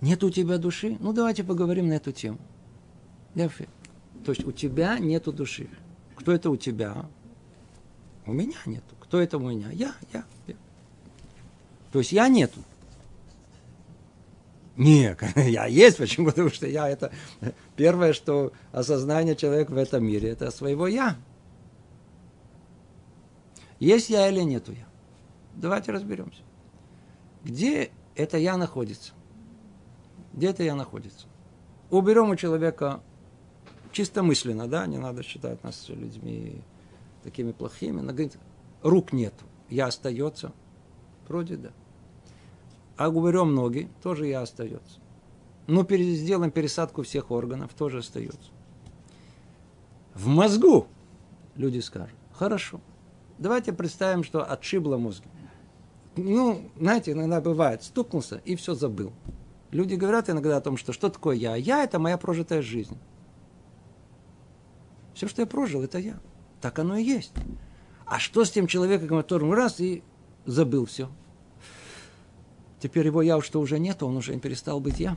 [0.00, 0.96] Нет у тебя души?
[1.00, 2.38] Ну, давайте поговорим на эту тему.
[3.34, 5.68] То есть у тебя нету души.
[6.14, 7.06] Кто это у тебя?
[8.26, 8.94] У меня нету.
[9.00, 9.70] Кто это у меня?
[9.70, 10.54] Я, я, я.
[11.92, 12.60] То есть я нету.
[14.76, 15.98] Нет, я есть.
[15.98, 16.26] Почему?
[16.26, 17.12] Потому что я это
[17.76, 21.16] первое, что осознание человека в этом мире, это своего я.
[23.78, 24.89] Есть я или нету я?
[25.60, 26.42] Давайте разберемся.
[27.44, 29.12] Где это я находится?
[30.32, 31.26] Где это я находится?
[31.90, 33.02] Уберем у человека
[33.92, 36.62] чисто мысленно, да, не надо считать нас людьми
[37.22, 38.00] такими плохими.
[38.00, 38.38] Но говорит,
[38.82, 39.34] рук нет,
[39.68, 40.52] я остается.
[41.28, 41.72] Вроде да.
[42.96, 44.98] А уберем ноги, тоже я остается.
[45.66, 48.50] Ну, сделаем пересадку всех органов, тоже остается.
[50.14, 50.86] В мозгу
[51.54, 52.80] люди скажут, хорошо,
[53.38, 55.22] давайте представим, что отшибло мозг
[56.20, 59.12] ну, знаете, иногда бывает, стукнулся и все забыл.
[59.70, 61.56] Люди говорят иногда о том, что что такое я?
[61.56, 62.96] Я– это моя прожитая жизнь.
[65.14, 66.18] Все, что я прожил, это я.
[66.60, 67.32] Так оно и есть.
[68.06, 70.02] А что с тем человеком, которому раз и
[70.44, 71.08] забыл все?
[72.80, 75.16] Теперь его я что уже нет, он уже перестал быть я.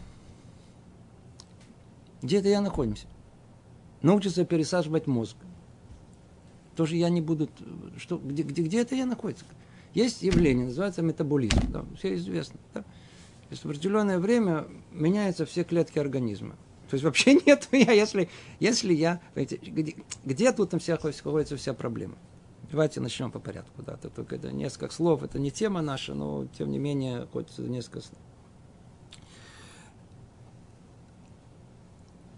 [2.22, 3.08] Где это я находимся?
[4.02, 5.38] Научиться пересаживать мозг.
[6.76, 7.50] Тоже я не буду...
[7.98, 9.46] Что, где, где, где это я находится?
[9.94, 11.60] Есть явление, называется метаболизм.
[11.70, 12.60] Да, все известно.
[12.74, 12.82] Да?
[12.82, 16.56] То определенное время меняются все клетки организма.
[16.90, 18.30] То есть вообще нет я, если,
[18.60, 19.22] если я...
[19.36, 22.16] Где, где тут там вся, находится вся проблема?
[22.72, 23.84] Давайте начнем по порядку.
[23.84, 28.02] Да, только это несколько слов, это не тема наша, но тем не менее хочется несколько
[28.02, 28.20] слов.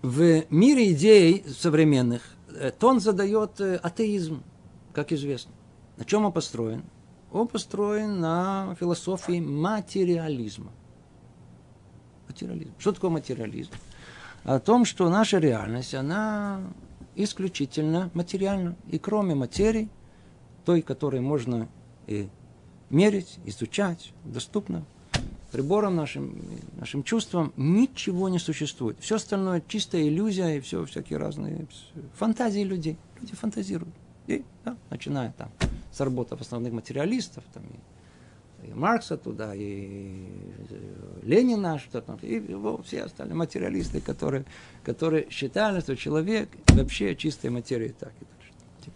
[0.01, 4.43] В мире идей современных э, тон задает э, атеизм,
[4.93, 5.51] как известно.
[5.97, 6.83] На чем он построен?
[7.35, 10.71] Он построен на философии материализма.
[12.27, 12.71] Материализм.
[12.79, 13.71] Что такое материализм?
[14.45, 16.61] О том, что наша реальность, она
[17.15, 18.75] исключительно материальна.
[18.89, 19.89] И кроме материи,
[20.63, 21.67] той, которой можно
[22.07, 22.29] и
[22.89, 24.85] мерить, изучать, доступно,
[25.51, 26.39] приборам нашим,
[26.77, 28.97] нашим чувствам, ничего не существует.
[28.99, 31.67] Все остальное чистая иллюзия и все всякие разные
[32.13, 32.97] фантазии людей.
[33.19, 33.93] Люди фантазируют.
[34.27, 35.51] И, да, начиная там
[35.95, 40.27] с работы основных материалистов, там, и, и Маркса туда, и
[41.23, 44.45] Ленина, что там, и его, все остальные материалисты, которые,
[44.83, 47.93] которые считали, что человек вообще чистая материя.
[47.97, 48.93] Так, и так.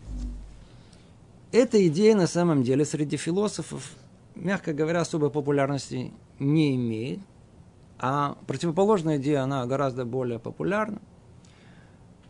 [1.52, 3.94] Эта идея на самом деле среди философов,
[4.36, 7.20] мягко говоря, особой популярности не имеет,
[7.98, 11.00] а противоположная идея, она гораздо более популярна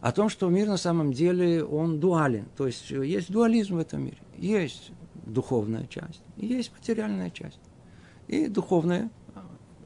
[0.01, 2.45] о том, что мир на самом деле, он дуален.
[2.55, 4.17] То есть есть дуализм в этом мире.
[4.38, 4.91] Есть
[5.25, 7.59] духовная часть, есть материальная часть.
[8.27, 9.09] И духовная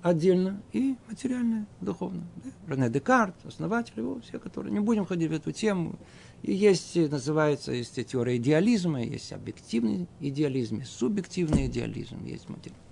[0.01, 2.27] отдельно, и материальная духовная.
[2.43, 2.75] Да?
[2.75, 4.73] Рене Декарт, основатель его, все, которые...
[4.73, 5.97] Не будем ходить в эту тему.
[6.41, 12.83] И есть, называется, есть теория идеализма, есть объективный идеализм, есть субъективный идеализм, есть материальный.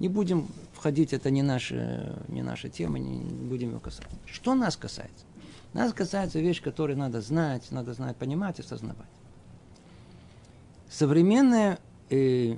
[0.00, 4.10] Не будем входить, это не наша, не наша тема, не будем его касаться.
[4.26, 5.24] Что нас касается?
[5.74, 9.08] Нас касается вещь, которую надо знать, надо знать, понимать и осознавать.
[10.88, 12.56] Современное э,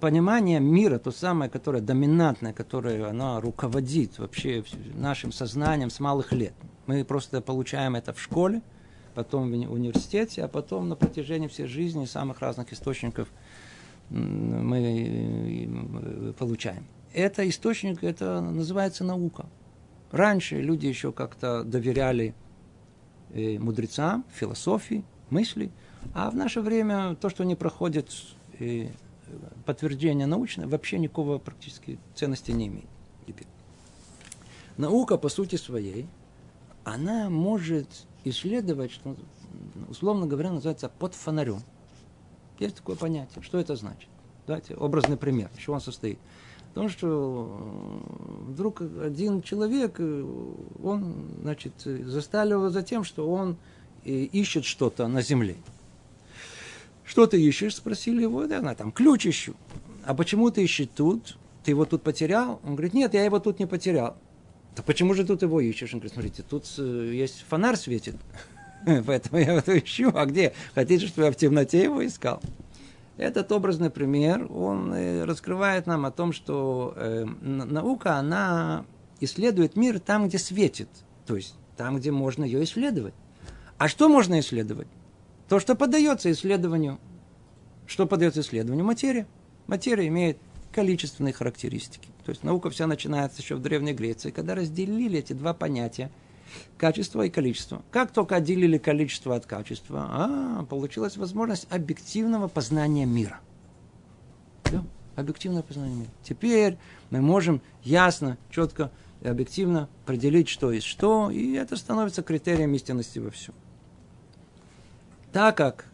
[0.00, 6.54] понимание мира, то самое, которое доминантное, которое оно руководит вообще нашим сознанием с малых лет.
[6.86, 8.62] Мы просто получаем это в школе,
[9.16, 13.28] потом в университете, а потом на протяжении всей жизни самых разных источников
[14.10, 16.84] мы э, получаем.
[17.12, 19.46] Это источник, это называется наука.
[20.10, 22.34] Раньше люди еще как-то доверяли
[23.30, 25.70] э, мудрецам, философии, мысли,
[26.14, 28.10] а в наше время то, что они проходят
[28.58, 28.88] э,
[29.64, 32.88] подтверждение научное вообще никакого практически ценности не имеет.
[34.76, 36.08] Наука, по сути своей,
[36.84, 39.14] она может исследовать, что,
[39.88, 41.60] условно говоря, называется под фонарем.
[42.58, 43.42] Есть такое понятие.
[43.42, 44.08] Что это значит?
[44.46, 45.50] Давайте образный пример.
[45.54, 46.18] Из чего он состоит?
[46.74, 47.58] Том, что
[48.46, 50.24] э, вдруг один человек, э,
[50.82, 53.56] он, значит, заставил его за тем, что он
[54.04, 55.56] э, ищет что-то на земле.
[57.04, 57.74] Что ты ищешь?
[57.74, 58.46] Спросили его.
[58.46, 59.54] Да, она там, ключ ищу.
[60.04, 61.36] А почему ты ищешь тут?
[61.64, 62.60] Ты его тут потерял?
[62.64, 64.16] Он говорит, нет, я его тут не потерял.
[64.76, 65.92] Да почему же тут его ищешь?
[65.92, 68.14] Он говорит, смотрите, тут есть фонарь светит.
[69.06, 70.12] Поэтому я его ищу.
[70.14, 70.54] А где?
[70.74, 72.40] Хотите, чтобы я в темноте его искал?
[73.20, 78.86] Этот образный пример, он э, раскрывает нам о том, что э, наука, она
[79.20, 80.88] исследует мир там, где светит.
[81.26, 83.12] То есть там, где можно ее исследовать.
[83.76, 84.88] А что можно исследовать?
[85.50, 86.98] То, что поддается исследованию.
[87.86, 88.86] Что поддается исследованию?
[88.86, 89.26] Материя.
[89.66, 90.38] Материя имеет
[90.72, 92.08] количественные характеристики.
[92.24, 96.10] То есть наука вся начинается еще в Древней Греции, когда разделили эти два понятия–
[96.76, 97.82] качество и количество.
[97.90, 103.40] Как только отделили количество от качества, а, получилась возможность объективного познания мира.
[104.64, 104.84] Да,
[105.16, 106.10] объективное познание мира.
[106.22, 106.78] Теперь
[107.10, 113.18] мы можем ясно, четко и объективно определить, что есть что, и это становится критерием истинности
[113.18, 113.54] во всем.
[115.32, 115.86] Так как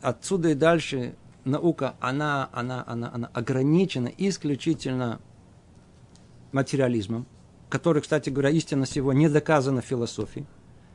[0.00, 5.20] отсюда и дальше наука, она, она, она, она ограничена исключительно
[6.52, 7.26] материализмом,
[7.68, 10.46] который, кстати говоря, истинность его не доказана в философии.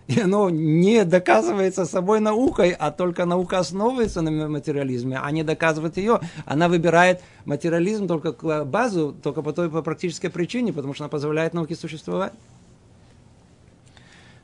[0.08, 5.96] И оно не доказывается собой наукой, а только наука основывается на материализме, а не доказывает
[5.98, 6.20] ее.
[6.46, 11.10] Она выбирает материализм только к базу, только по той по практической причине, потому что она
[11.10, 12.34] позволяет науке существовать.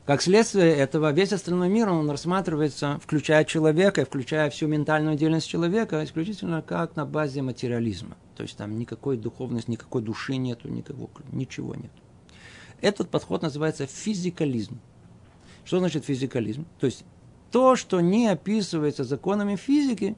[0.06, 6.02] Как следствие этого, весь остальной мир, он рассматривается, включая человека, включая всю ментальную деятельность человека,
[6.02, 8.16] исключительно как на базе материализма.
[8.34, 11.92] То есть там никакой духовности, никакой души нету, никакого, ничего нет.
[12.80, 14.78] Этот подход называется физикализм.
[15.64, 16.66] Что значит физикализм?
[16.78, 17.04] То есть
[17.50, 20.16] то, что не описывается законами физики,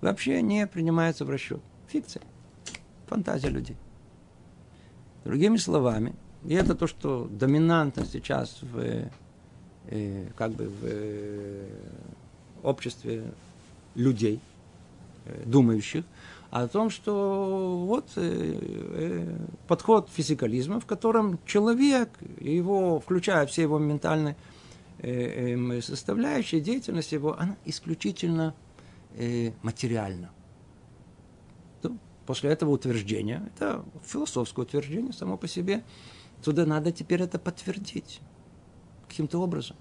[0.00, 1.60] вообще не принимается в расчет.
[1.88, 2.22] Фикция.
[3.06, 3.76] Фантазия людей.
[5.24, 9.08] Другими словами, и это то, что доминантно сейчас в,
[9.88, 11.68] э, как бы в э,
[12.62, 13.24] обществе
[13.94, 14.40] людей,
[15.24, 16.04] э, думающих,
[16.50, 23.78] о том, что вот э, э, подход физикализма, в котором человек, его, включая все его
[23.78, 24.36] ментальные
[24.98, 28.54] э, э, составляющие, деятельность его, она исключительно
[29.62, 30.30] материальна.
[32.26, 35.84] После этого утверждения, это философское утверждение само по себе,
[36.44, 38.20] туда надо теперь это подтвердить
[39.08, 39.76] каким-то образом.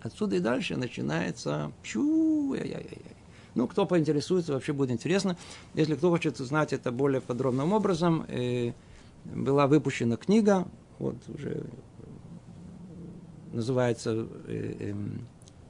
[0.00, 3.17] Отсюда и дальше начинается чу, яй яй яй
[3.58, 5.36] ну, кто поинтересуется, вообще будет интересно.
[5.74, 8.72] Если кто хочет знать это более подробным образом, э,
[9.24, 10.68] была выпущена книга,
[11.00, 11.66] вот уже
[13.52, 14.94] называется э, э,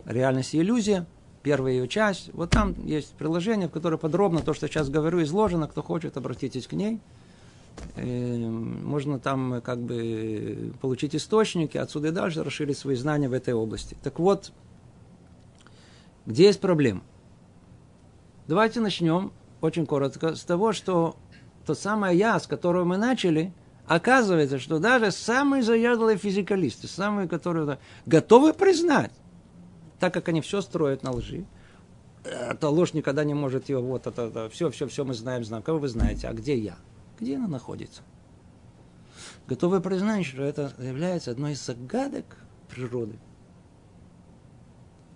[0.05, 1.07] «Реальность и иллюзия»,
[1.43, 2.29] первая ее часть.
[2.35, 5.67] Вот там есть приложение, в которое подробно то, что сейчас говорю, изложено.
[5.67, 7.01] Кто хочет, обратитесь к ней.
[7.97, 13.55] Э, можно там как бы получить источники, отсюда и дальше расширить свои знания в этой
[13.55, 13.97] области.
[14.03, 14.53] Так вот,
[16.27, 17.01] где есть проблема?
[18.49, 19.31] Давайте начнем
[19.61, 21.17] очень коротко с того, что
[21.67, 23.53] то самое «я», с которого мы начали,
[23.87, 29.13] оказывается, что даже самые заядлые физикалисты, самые, которые готовы признать,
[30.01, 31.45] так как они все строят на лжи,
[32.25, 35.63] эта ложь никогда не может ее, вот это, это все, все, все мы знаем, знаем.
[35.63, 36.77] Кого вы знаете, а где я?
[37.21, 38.01] Где она находится?
[39.47, 42.25] Готовы признать, что это является одной из загадок
[42.71, 43.19] природы.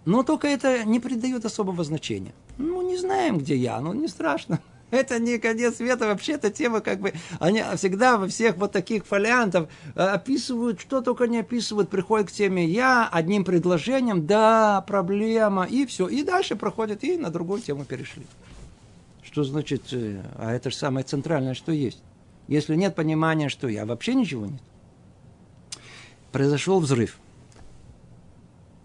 [0.05, 2.35] Но только это не придает особого значения.
[2.58, 4.60] Ну, не знаем, где я, но не страшно.
[4.90, 9.06] Это не конец света, вообще эта тема как бы, они всегда во всех вот таких
[9.06, 15.64] фолиантов э, описывают, что только не описывают, приходят к теме я одним предложением, да, проблема,
[15.64, 18.26] и все, и дальше проходят, и на другую тему перешли.
[19.22, 22.03] Что значит, э, а это же самое центральное, что есть.
[22.46, 24.61] Если нет понимания, что я, вообще ничего нет.
[26.32, 27.18] Произошел взрыв.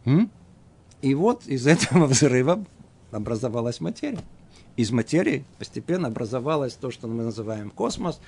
[0.06, 0.32] М?
[1.02, 2.64] И вот из этого взрыва
[3.12, 4.20] образовалась материя.
[4.76, 8.20] Из материи постепенно образовалось то, что мы называем космос,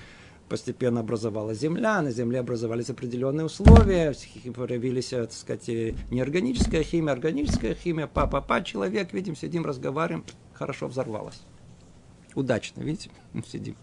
[0.49, 4.13] постепенно образовалась Земля, на Земле образовались определенные условия,
[4.55, 5.67] появились, так сказать,
[6.09, 11.41] неорганическая химия, органическая химия, папа-па, человек, видим, сидим, разговариваем, хорошо взорвалась.
[12.35, 13.11] Удачно, видите,
[13.47, 13.75] сидим.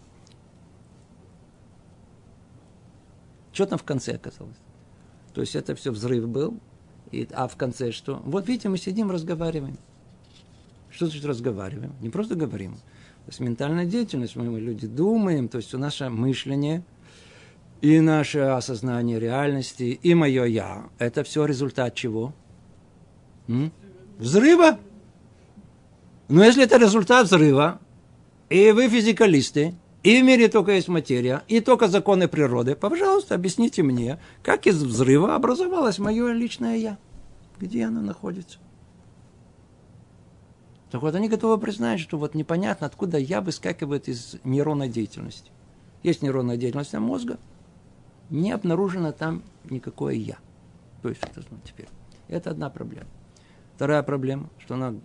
[3.53, 4.57] Что там в конце оказалось?
[5.33, 6.59] То есть это все взрыв был,
[7.11, 8.21] и, а в конце что?
[8.25, 9.77] Вот видите, мы сидим, разговариваем.
[10.97, 11.93] Что значит разговариваем?
[12.01, 12.73] Не просто говорим.
[12.73, 16.83] То есть ментальная деятельность, мы, мы люди думаем, то есть наше мышление
[17.81, 22.33] и наше осознание реальности, и мое «я»– это все результат чего?
[23.47, 23.71] М?
[24.17, 24.79] Взрыва.
[26.29, 27.79] Но если это результат взрыва,
[28.49, 33.83] и вы физикалисты, и в мире только есть материя, и только законы природы, пожалуйста, объясните
[33.83, 36.97] мне, как из взрыва образовалось мое личное «я».
[37.59, 38.57] Где оно находится?
[40.91, 45.51] Так вот, они готовы признать, что вот непонятно, откуда я выскакивает из нейронной деятельности.
[46.03, 47.37] Есть нейронная деятельность мозга,
[48.29, 50.37] не обнаружено там никакое «я».
[51.01, 51.89] То есть, это, ну, теперь,
[52.27, 53.07] это одна проблема.
[53.75, 54.95] Вторая проблема, что она,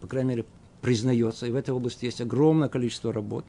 [0.00, 0.44] по крайней мере,
[0.80, 3.44] признается, и в этой области есть огромное количество работ.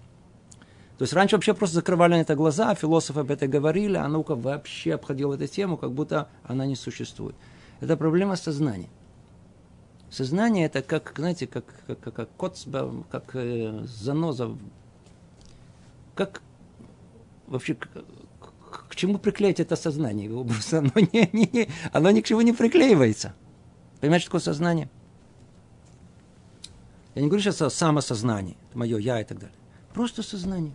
[0.97, 4.35] То есть раньше вообще просто закрывали на это глаза, философы об этом говорили, а наука
[4.35, 7.35] вообще обходила эту тему, как будто она не существует.
[7.79, 8.89] Это проблема сознания.
[10.09, 14.57] Сознание это как, знаете, как, как, как, как коцба, как э, заноза.
[16.15, 16.41] Как
[17.45, 20.29] вообще к, к, к чему приклеить это сознание?
[20.71, 23.35] Оно, не, не, оно ни к чему не приклеивается.
[24.01, 24.89] Понимаете, что такое сознание?
[27.15, 29.55] Я не говорю сейчас о самосознании, мое я и так далее.
[29.93, 30.73] Просто сознание.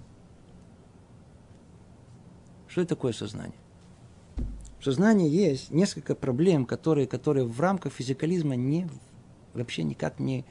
[2.69, 3.57] Что это такое сознание?
[4.79, 8.89] В сознании есть несколько проблем, которые, которые в рамках физикализма не,
[9.55, 10.45] вообще никак не,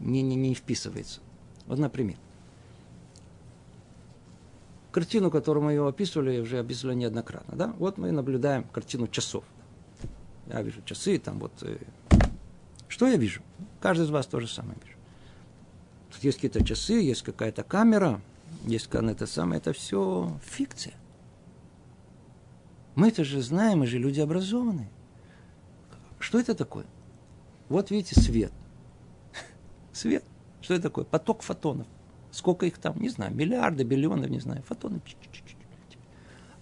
[0.00, 1.20] не, не, не вписываются.
[1.66, 2.16] Вот, например,
[4.90, 7.56] картину, которую мы ее описывали, уже описывали неоднократно.
[7.56, 7.74] Да?
[7.78, 9.44] Вот мы наблюдаем картину часов.
[10.46, 11.52] Я вижу часы, там вот...
[11.62, 11.76] Э,
[12.88, 13.42] что я вижу?
[13.80, 14.96] Каждый из вас то же самое вижу.
[16.12, 18.20] Тут есть какие-то часы, есть какая-то камера,
[18.64, 20.94] есть это самое, это все фикция.
[22.94, 24.88] Мы это же знаем, мы же люди образованные.
[26.18, 26.86] Что это такое?
[27.68, 28.52] Вот видите, свет.
[29.92, 30.24] Свет.
[30.60, 31.04] Что это такое?
[31.04, 31.86] Поток фотонов.
[32.30, 33.00] Сколько их там?
[33.00, 33.34] Не знаю.
[33.34, 34.62] Миллиарды, биллионы, не знаю.
[34.62, 35.00] Фотоны.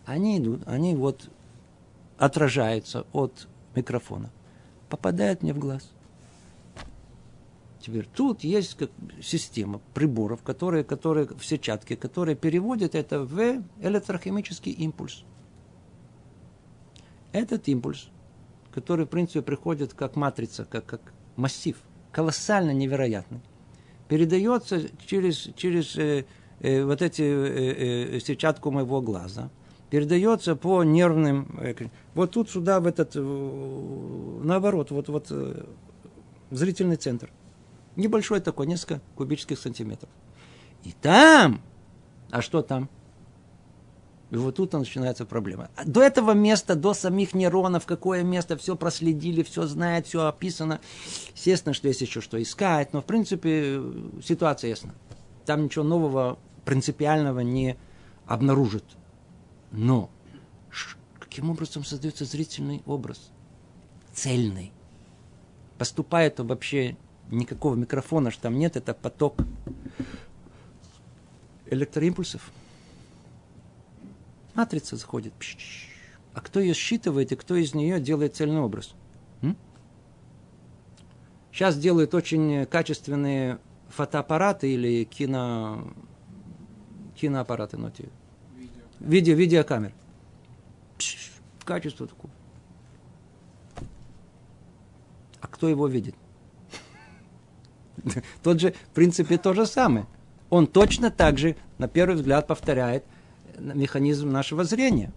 [0.07, 1.31] Они идут, они вот
[2.19, 4.31] отражаются от микрофона.
[4.89, 5.91] Попадают мне в глаз.
[7.81, 8.91] Теперь тут есть как
[9.23, 15.25] система приборов, которые, которые в сетчатке, которые переводят это в электрохимический импульс.
[17.33, 18.09] Этот импульс,
[18.75, 21.01] который, в принципе, приходит как матрица, как, как
[21.37, 21.77] массив,
[22.11, 23.41] колоссально невероятный,
[24.09, 26.25] передается через, через э,
[26.59, 29.51] э, вот эти э, э, сетчатку моего глаза,
[29.91, 31.57] передается по нервным...
[31.61, 31.75] Э,
[32.15, 33.13] вот тут сюда, в этот...
[33.15, 35.67] Э, наоборот, вот, вот э,
[36.51, 37.31] зрительный центр.
[37.95, 40.11] Небольшой такой, несколько кубических сантиметров.
[40.83, 41.63] И там...
[42.33, 42.89] А что там?
[44.35, 45.71] И вот тут начинается проблема.
[45.87, 50.81] До этого места, до самих нейронов, какое место, все проследили, все знает, все описано.
[51.37, 53.81] Естественно, что есть еще что искать, но в принципе
[54.25, 54.93] ситуация ясна.
[55.47, 57.77] Там ничего нового, принципиального не
[58.27, 58.83] обнаружит.
[59.71, 60.11] Но
[61.21, 63.31] каким образом создается зрительный образ?
[64.13, 64.73] Цельный.
[65.79, 66.97] Поступает вообще
[67.31, 69.37] никакого микрофона, что там нет, это поток
[71.67, 72.51] электроимпульсов.
[74.55, 75.33] Матрица заходит.
[76.33, 78.95] А кто ее считывает и кто из нее делает цельный образ?
[79.43, 79.57] М?
[81.53, 85.93] Сейчас делают очень качественные фотоаппараты или кино...
[87.17, 88.09] киноаппараты, ну, те...
[89.01, 89.93] видео, видеокамер.
[91.65, 92.31] Качество такое.
[95.41, 96.15] А кто его видит?
[98.43, 100.07] Тот же, в принципе, то же самое.
[100.51, 103.05] Он точно так же, на первый взгляд, повторяет
[103.59, 105.13] механизм нашего зрения.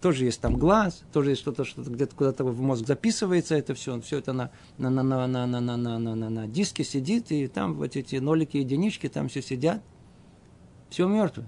[0.00, 3.98] Тоже есть там глаз, тоже есть что-то, что-то где-то куда-то в мозг записывается это все,
[4.02, 7.32] все это на, на, на, на, на, на, на, на, на, на, на диске сидит,
[7.32, 9.82] и там вот эти нолики, единички, там все сидят.
[10.90, 11.46] Все мертвое.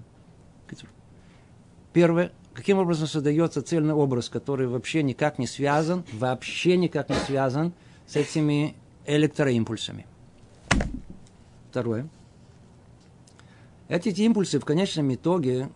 [1.93, 7.73] Первое, каким образом создается цельный образ, который вообще никак не связан, вообще никак не связан
[8.07, 8.75] с этими
[9.07, 10.07] электроимпульсами.
[11.71, 12.09] Второе.
[13.89, 15.71] Эти импульсы в конечном итоге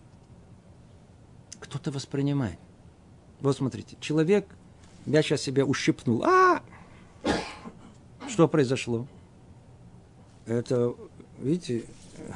[1.73, 2.59] кто-то воспринимает.
[3.41, 4.45] Вот смотрите, человек,
[5.07, 6.23] я сейчас себя ущипнул.
[6.23, 6.61] А!
[8.29, 9.07] Что произошло?
[10.45, 10.93] Это,
[11.39, 11.85] видите,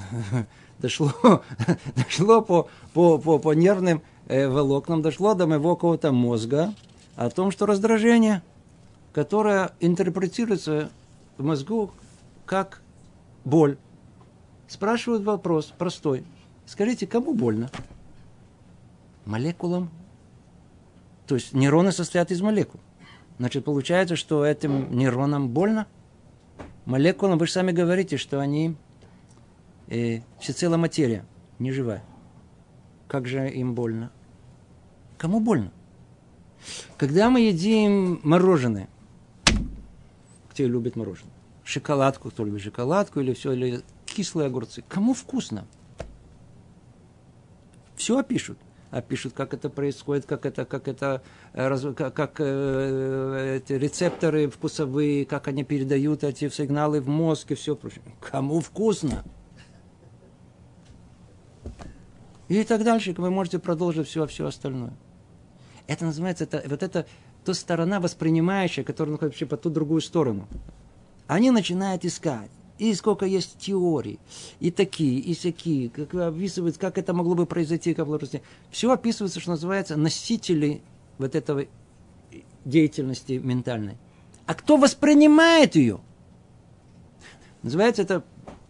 [0.79, 1.13] дошло,
[1.95, 6.73] дошло по, по, по, по нервным э, волокнам, дошло до моего какого-то мозга
[7.15, 8.41] о том, что раздражение,
[9.13, 10.89] которое интерпретируется
[11.37, 11.91] в мозгу
[12.47, 12.81] как
[13.45, 13.77] боль.
[14.67, 16.25] Спрашивают вопрос простой.
[16.65, 17.69] Скажите, кому больно?
[19.27, 19.89] Молекулам.
[21.27, 22.79] То есть нейроны состоят из молекул.
[23.37, 25.87] Значит, получается, что этим нейронам больно.
[26.85, 28.75] Молекулам, вы же сами говорите, что они
[29.87, 31.25] э, всецело материя,
[31.59, 32.03] не живая.
[33.07, 34.11] Как же им больно?
[35.17, 35.71] Кому больно?
[36.97, 38.89] Когда мы едим мороженое,
[40.49, 41.33] кто любит мороженое?
[41.63, 44.83] Шоколадку, кто любит шоколадку, или все, или кислые огурцы.
[44.87, 45.67] Кому вкусно?
[47.95, 48.57] Все пишут.
[48.89, 51.21] А пишут, как это происходит, как это, как это,
[51.53, 57.55] э, как, как э, эти рецепторы вкусовые, как они передают эти сигналы в мозг и
[57.55, 58.01] все прочее.
[58.21, 59.25] Кому вкусно?
[62.47, 63.13] И так дальше.
[63.17, 64.93] Вы можете продолжить все, все остальное.
[65.87, 67.05] Это называется, это, вот это
[67.43, 70.47] та сторона воспринимающая, которая находится вообще по ту другую сторону.
[71.27, 72.51] Они начинают искать.
[72.77, 74.19] И сколько есть теорий,
[74.59, 78.45] и такие, и всякие, как описывают, как это могло бы произойти, как могло произойти.
[78.69, 80.81] Все описывается, что называется, носители
[81.17, 81.65] вот этого
[82.65, 83.97] деятельности ментальной.
[84.45, 85.99] А кто воспринимает ее?
[87.63, 88.23] Называется это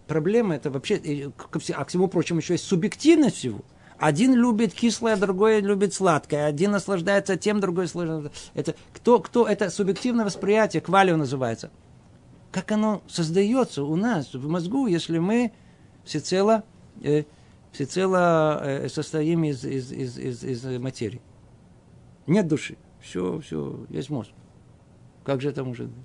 [0.08, 1.32] проблема, это вообще,
[1.76, 3.60] а к всему прочему, еще есть субъективность всего.
[3.97, 6.45] Один любит кислое, другой любит сладкое.
[6.45, 8.32] Один наслаждается тем, другой наслаждается.
[8.53, 11.72] Это, кто, кто, это субъективное восприятие, квалио называется–
[12.58, 15.51] как оно создается у нас в мозгу, если мы
[16.03, 16.64] всецело,
[17.03, 17.26] э,
[17.72, 21.22] всецело э, состоим из, из, из, из, из материи.
[22.26, 22.76] Нет души.
[22.99, 24.32] Все, все, есть мозг.
[25.24, 26.03] Как же это может быть?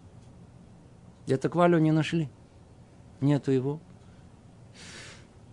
[1.26, 2.28] Это квалю не нашли.
[3.22, 3.80] Нету его.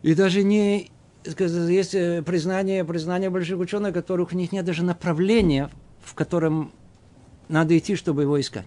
[0.02, 0.92] И даже не
[1.24, 5.70] есть э, признание, признание больших ученых, которых у них нет даже направления,
[6.02, 6.74] в котором
[7.48, 8.66] надо идти, чтобы его искать.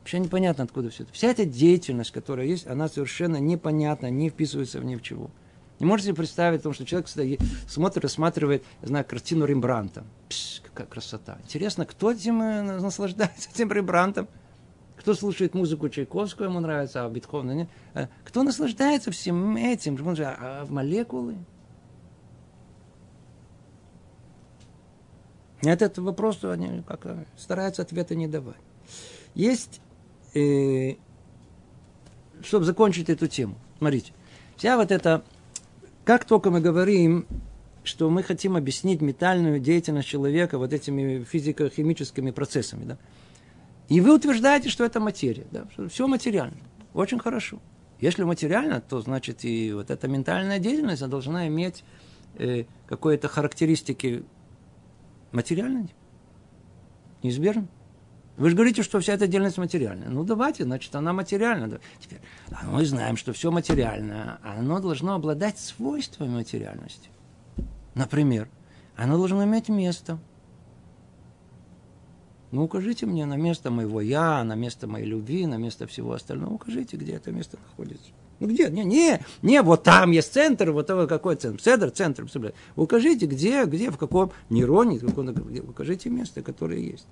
[0.00, 1.12] Вообще непонятно, откуда все это.
[1.12, 5.30] Вся эта деятельность, которая есть, она совершенно непонятна, не вписывается в ни в чего.
[5.78, 10.04] Не можете себе представить, потому что человек стоит, смотрит, рассматривает, я знаю, картину Рембранта.
[10.28, 11.38] Пш, какая красота.
[11.42, 14.28] Интересно, кто этим э, наслаждается, этим Рембрантом?
[14.98, 17.68] Кто слушает музыку Чайковского, ему нравится, а Бетховена нет?
[17.94, 19.96] Э, кто наслаждается всем этим?
[20.18, 21.36] А, а молекулы?
[25.62, 28.56] Этот вопрос они как стараются ответа не давать.
[29.34, 29.80] Есть
[30.34, 30.94] э,
[32.42, 33.56] чтобы закончить эту тему.
[33.78, 34.12] Смотрите,
[34.56, 35.24] вся вот эта,
[36.04, 37.26] как только мы говорим,
[37.82, 42.98] что мы хотим объяснить метальную деятельность человека вот этими физико-химическими процессами, да,
[43.88, 46.56] и вы утверждаете, что это материя, да, все материально.
[46.94, 47.60] Очень хорошо.
[48.00, 51.84] Если материально, то значит и вот эта ментальная деятельность она должна иметь
[52.38, 54.24] э, какие-то характеристики
[55.32, 55.94] материальной.
[57.22, 57.68] Неизбежно.
[58.40, 60.08] Вы же говорите, что вся эта отдельность материальная.
[60.08, 61.78] Ну, давайте, значит, она материальна.
[61.98, 62.20] Теперь,
[62.50, 67.10] а мы знаем, что все материальное, оно должно обладать свойствами материальности.
[67.94, 68.48] Например,
[68.96, 70.18] оно должно иметь место.
[72.50, 76.54] Ну, укажите мне на место моего я, на место моей любви, на место всего остального.
[76.54, 78.10] Укажите, где это место находится.
[78.38, 78.70] Ну где?
[78.70, 81.60] Не, не, не, вот там есть центр, вот того какой центр?
[81.60, 82.54] Центр, центр.
[82.74, 85.28] Укажите, где, где, в каком нейроне, в каком,
[85.68, 87.06] укажите место, которое есть.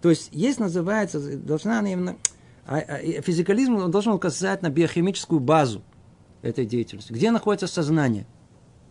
[0.00, 2.16] То есть есть, называется, должна она именно...
[2.66, 5.82] А, а, физикализм он должен указать на биохимическую базу
[6.42, 7.12] этой деятельности.
[7.12, 8.26] Где находится сознание?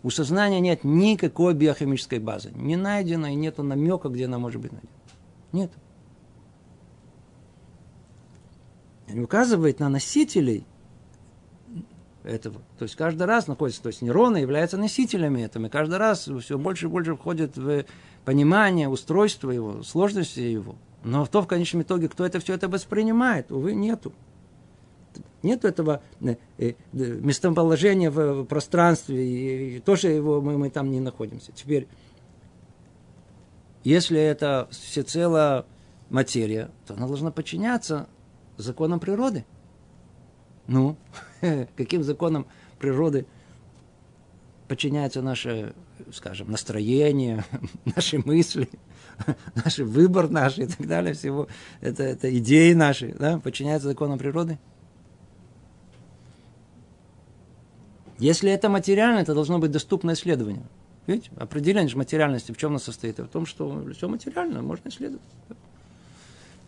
[0.03, 2.51] У сознания нет никакой биохимической базы.
[2.55, 4.91] Не найдено и нет намека, где она может быть найдена.
[5.51, 5.71] Нет.
[9.09, 10.65] Он указывает на носителей
[12.23, 12.61] этого.
[12.77, 15.67] То есть каждый раз находится, то есть нейроны являются носителями этого.
[15.67, 17.85] И каждый раз все больше и больше входит в
[18.25, 20.75] понимание устройства его, сложности его.
[21.07, 24.11] Но то в конечном итоге, кто это все это воспринимает, увы, нету.
[25.41, 31.53] Нет этого э, э, местоположения в пространстве, и тоже его мы, мы там не находимся.
[31.53, 31.87] Теперь,
[33.85, 35.65] если это всецело
[36.09, 38.09] материя, то она должна подчиняться
[38.57, 39.45] законам природы.
[40.67, 40.97] Ну,
[41.77, 42.47] каким законам
[42.79, 43.25] природы
[44.67, 45.73] подчиняется наше,
[46.11, 47.43] скажем, настроение,
[47.95, 48.69] наши мысли–
[49.55, 51.47] наш выбор наш и так далее, всего,
[51.81, 54.57] это, это идеи наши, да, подчиняются законам природы.
[58.19, 60.65] Если это материально, это должно быть доступно исследованию.
[61.05, 63.19] Видите, определение материальности в чем оно состоит?
[63.19, 65.21] В том, что все материально, можно исследовать.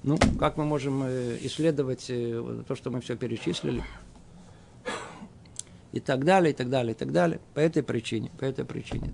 [0.04, 3.84] Ну, как мы можем э, исследовать э, то, что мы все перечислили?
[5.92, 7.40] И так далее, и так далее, и так далее.
[7.54, 9.14] По этой причине, по этой причине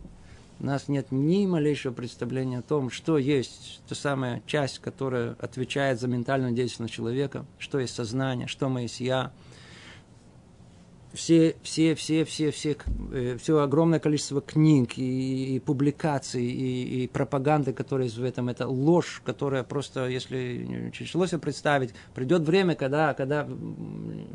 [0.60, 6.00] у нас нет ни малейшего представления о том, что есть та самая часть, которая отвечает
[6.00, 9.32] за ментальную деятельность человека, что есть сознание, что мы есть я.
[11.16, 12.78] Все, все, все, все, все,
[13.11, 18.68] э, все огромное количество книг и, и публикаций и, и пропаганды, которые в этом, это
[18.68, 23.47] ложь, которая просто, если тяжело себе представить, придет время, когда, когда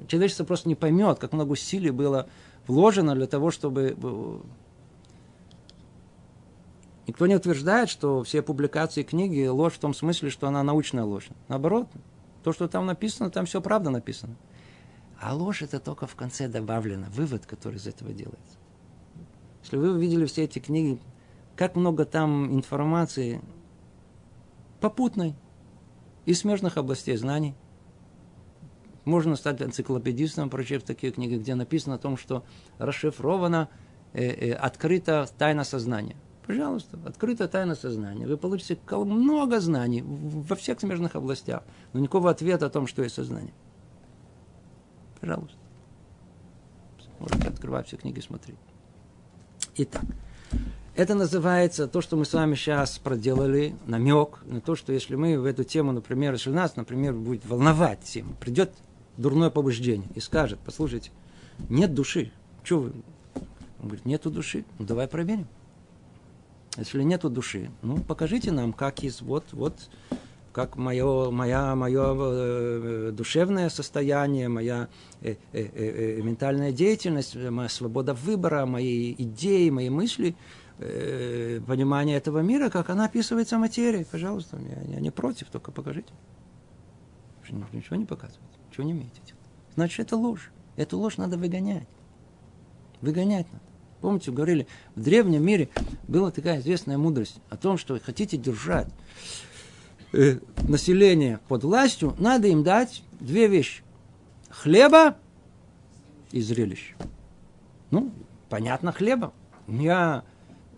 [0.08, 2.28] человечество просто не поймет, как много усилий было
[2.66, 4.38] вложено для того, чтобы э,
[7.06, 11.26] Никто не утверждает, что все публикации книги ложь в том смысле, что она научная ложь.
[11.48, 11.88] Наоборот,
[12.44, 14.36] то, что там написано, там все правда написано.
[15.20, 18.56] А ложь это только в конце добавлено, вывод, который из этого делается.
[19.62, 20.98] Если вы увидели все эти книги,
[21.56, 23.42] как много там информации
[24.80, 25.34] попутной
[26.24, 27.54] из смежных областей знаний.
[29.04, 32.44] Можно стать энциклопедистом, прочев такие книги, где написано о том, что
[32.78, 33.68] расшифрована,
[34.12, 36.16] э, э, открыта тайна сознания.
[36.46, 38.26] Пожалуйста, открыта тайна сознания.
[38.26, 41.62] Вы получите много знаний во всех смежных областях,
[41.92, 43.52] но никакого ответа о том, что есть сознание.
[45.20, 45.56] Пожалуйста.
[47.18, 48.56] Можете открывать все книги, смотреть.
[49.76, 50.04] Итак,
[50.96, 55.38] это называется то, что мы с вами сейчас проделали, намек на то, что если мы
[55.38, 58.72] в эту тему, например, если нас, например, будет волновать тема, придет
[59.16, 61.10] дурное побуждение и скажет, послушайте,
[61.68, 62.32] нет души,
[62.64, 62.92] что вы?
[63.80, 65.46] Он говорит, нету души, ну давай проверим.
[66.76, 69.74] Если нету души, ну покажите нам, как есть, вот, вот
[70.52, 74.88] как мое, моя, мое э, душевное состояние, моя
[75.20, 80.34] э, э, э, э, ментальная деятельность, моя свобода выбора, мои идеи, мои мысли,
[80.78, 84.06] э, понимание этого мира, как она описывается в материи.
[84.10, 86.12] Пожалуйста, я, я не против, только покажите.
[87.72, 89.20] Ничего не показывать, ничего не имеете.
[89.74, 90.52] Значит, это ложь.
[90.76, 91.88] Эту ложь надо выгонять.
[93.00, 93.64] Выгонять надо.
[94.00, 95.68] Помните, говорили, в древнем мире
[96.08, 98.88] была такая известная мудрость о том, что хотите держать
[100.12, 100.38] э,
[100.68, 103.82] население под властью, надо им дать две вещи.
[104.48, 105.16] Хлеба
[106.32, 106.94] и зрелищ.
[107.90, 108.10] Ну,
[108.48, 109.32] понятно, хлеба.
[109.66, 110.24] Меня,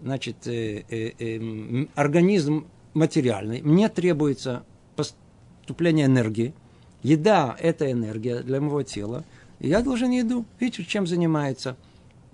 [0.03, 4.65] значит, э, э, э, организм материальный, мне требуется
[4.97, 6.55] поступление энергии.
[7.03, 9.25] Еда– это энергия для моего тела.
[9.59, 10.45] И я должен еду.
[10.61, 11.77] Видите, чем занимаются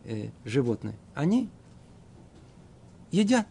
[0.05, 0.95] э, животные?
[1.15, 1.49] Они
[3.11, 3.47] едят.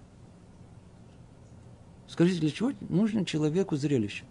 [2.08, 4.24] Скажите, для чего нужно человеку зрелище?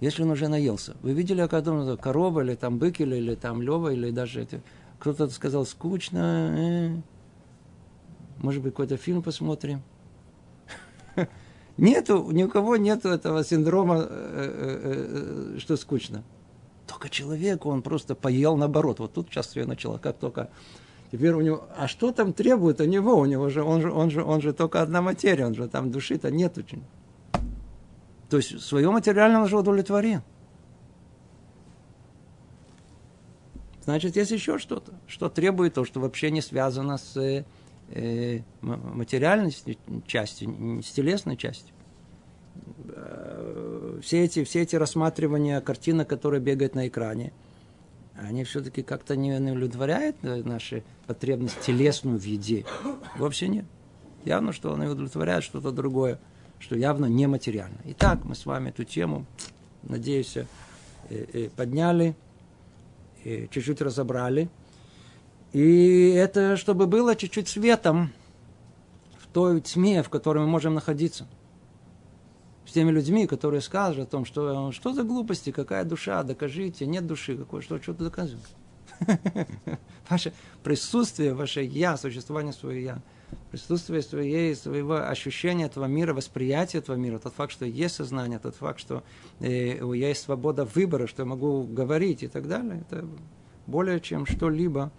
[0.00, 0.96] Если он уже наелся.
[1.02, 4.60] Вы видели, когда он корова, или там бык, или, или там лева, или даже это...
[4.98, 6.54] Кто-то сказал, скучно.
[6.56, 7.00] Э.
[8.38, 9.82] Может быть, какой-то фильм посмотрим.
[11.76, 16.24] Нету, ни у кого нету этого синдрома, э, э, что скучно.
[16.86, 18.98] Только человеку он просто поел наоборот.
[19.00, 20.48] Вот тут сейчас все начало, как только
[21.12, 23.16] Теперь у него, а что там требует у него?
[23.16, 25.90] У него же, он же, он же, он же только одна материя, он же там
[25.90, 26.82] души-то нет очень.
[28.28, 30.22] То есть свое материальное он же удовлетворен.
[33.84, 37.44] Значит, есть еще что-то, что требует то, что вообще не связано с э,
[37.90, 39.56] э материальной
[40.08, 41.72] частью, с телесной частью.
[42.88, 47.32] Э, все эти, все эти рассматривания картины, которые бегают на экране–
[48.18, 52.64] они все-таки как-то не удовлетворяют наши потребности телесную в еде.
[53.16, 53.64] Вообще нет.
[54.24, 56.18] Явно, что они удовлетворяют что-то другое,
[56.58, 57.78] что явно нематериально.
[57.84, 59.26] Итак, мы с вами эту тему,
[59.82, 60.46] надеюсь, э,
[61.10, 62.16] э, подняли,
[63.24, 64.48] чуть-чуть разобрали.
[65.52, 68.12] И это, чтобы было чуть-чуть светом
[69.18, 71.26] в той тьме, в которой мы можем находиться
[72.66, 77.06] с теми людьми, которые скажут о том, что что за глупости, какая душа, докажите, нет
[77.06, 78.44] души какой, что, что-то доказывать.
[80.10, 83.02] Ваше присутствие, ваше я, существование своего я,
[83.50, 88.54] присутствие своей, своего ощущения этого мира, восприятия этого мира, тот факт, что есть сознание, тот
[88.54, 89.02] факт, что
[89.40, 93.06] э, есть свобода выбора, что я могу говорить и так далее, это
[93.66, 94.92] более чем что-либо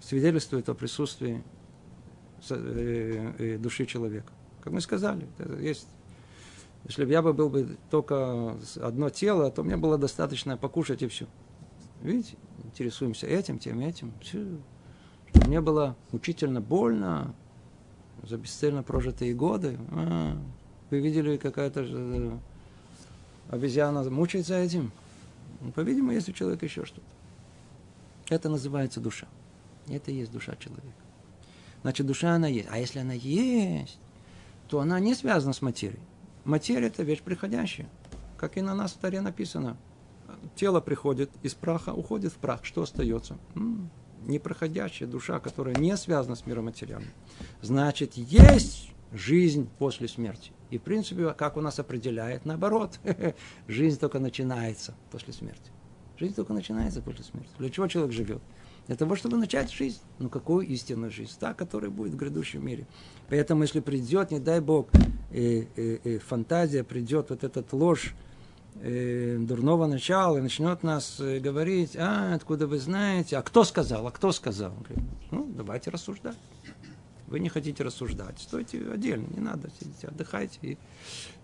[0.00, 1.42] свидетельствует о присутствии
[2.50, 4.32] э, э, души человека.
[4.62, 5.26] Как мы сказали,
[5.60, 5.88] есть
[6.84, 11.08] если бы я бы был бы только одно тело, то мне было достаточно покушать и
[11.08, 11.26] все.
[12.02, 14.12] Видите, интересуемся этим, тем, этим.
[14.20, 14.46] Все.
[15.28, 17.34] Чтобы мне было мучительно больно
[18.22, 19.78] за бесцельно прожитые годы.
[19.90, 20.36] А,
[20.90, 22.38] вы видели, какая-то э,
[23.50, 24.90] обезьяна мучается этим?
[25.60, 27.06] Ну, по-видимому, есть у человека еще что-то.
[28.34, 29.28] Это называется душа.
[29.88, 30.86] Это и есть душа человека.
[31.82, 32.68] Значит, душа она есть.
[32.70, 33.98] А если она есть,
[34.68, 36.00] то она не связана с материей.
[36.44, 37.88] Материя– это вещь приходящая.
[38.36, 39.76] Как и на нас в Таре написано.
[40.54, 42.64] Тело приходит из праха, уходит в прах.
[42.64, 43.38] Что остается?
[44.26, 47.10] Непроходящая душа, которая не связана с миром материальным.
[47.62, 50.52] Значит, есть жизнь после смерти.
[50.70, 53.00] И, в принципе, как у нас определяет, наоборот,
[53.68, 55.70] жизнь только начинается после смерти.
[56.18, 57.50] Жизнь только начинается после смерти.
[57.58, 58.42] Для чего человек живет?
[58.86, 60.00] Для того, чтобы начать жизнь.
[60.18, 61.32] Ну, какую истинную жизнь?
[61.38, 62.86] Та, которая будет в грядущем мире.
[63.28, 64.88] Поэтому, если придет, не дай Бог,
[65.30, 68.14] э, э, э, фантазия, придет вот этот ложь
[68.80, 74.06] э, дурного начала и начнет нас э, говорить, а, откуда вы знаете, а кто сказал,
[74.06, 74.72] а кто сказал?
[74.72, 76.36] Он говорит, ну, давайте рассуждать.
[77.26, 80.78] Вы не хотите рассуждать, стойте отдельно, не надо, сидите, отдыхайте и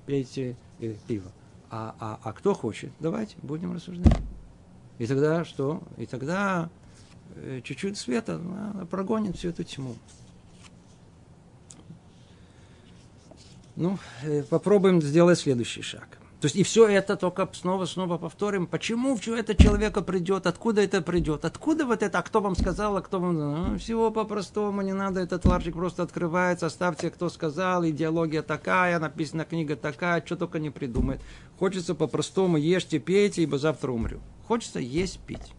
[0.07, 1.31] пейте э, пиво.
[1.71, 4.17] А, а, а кто хочет, давайте, будем рассуждать.
[4.99, 5.83] И тогда что?
[5.97, 6.71] И тогда
[7.35, 8.41] Э, чуть-чуть света
[8.91, 9.97] прогонит всю эту тьму.
[13.77, 16.19] Ну, э, попробуем сделать следующий шаг.
[16.41, 18.67] То есть и все это только снова-снова повторим.
[18.67, 20.47] Почему все это человека придет?
[20.47, 21.45] Откуда это придет?
[21.47, 22.19] Откуда вот это?
[22.19, 22.97] А кто вам сказал?
[22.97, 23.35] А кто вам...
[23.35, 26.67] Ну, всего по-простому, не надо этот ларчик просто открывается.
[26.67, 27.87] Оставьте, кто сказал.
[27.87, 31.23] Идеология такая, написана книга такая, что только не придумает.
[31.59, 34.21] Хочется по-простому ешьте, пейте, ибо завтра умрю.
[34.47, 35.55] Хочется есть, пить.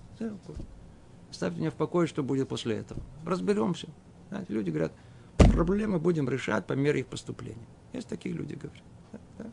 [1.30, 3.02] Оставьте меня в покое, что будет после этого.
[3.26, 3.88] Разберемся.
[4.48, 4.92] Люди говорят,
[5.38, 7.68] проблемы будем решать по мере их поступления.
[7.94, 8.84] Есть такие люди, говорят.
[9.12, 9.46] Да, да.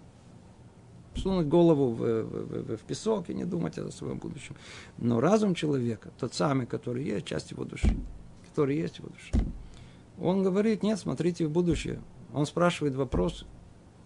[1.21, 4.57] Сунуть голову в, в, в, песок и не думать о своем будущем.
[4.99, 7.97] Но разум человека, тот самый, который есть, часть его души,
[8.49, 9.33] который есть его душе,
[10.19, 12.01] он говорит, нет, смотрите в будущее.
[12.33, 13.47] Он спрашивает вопрос,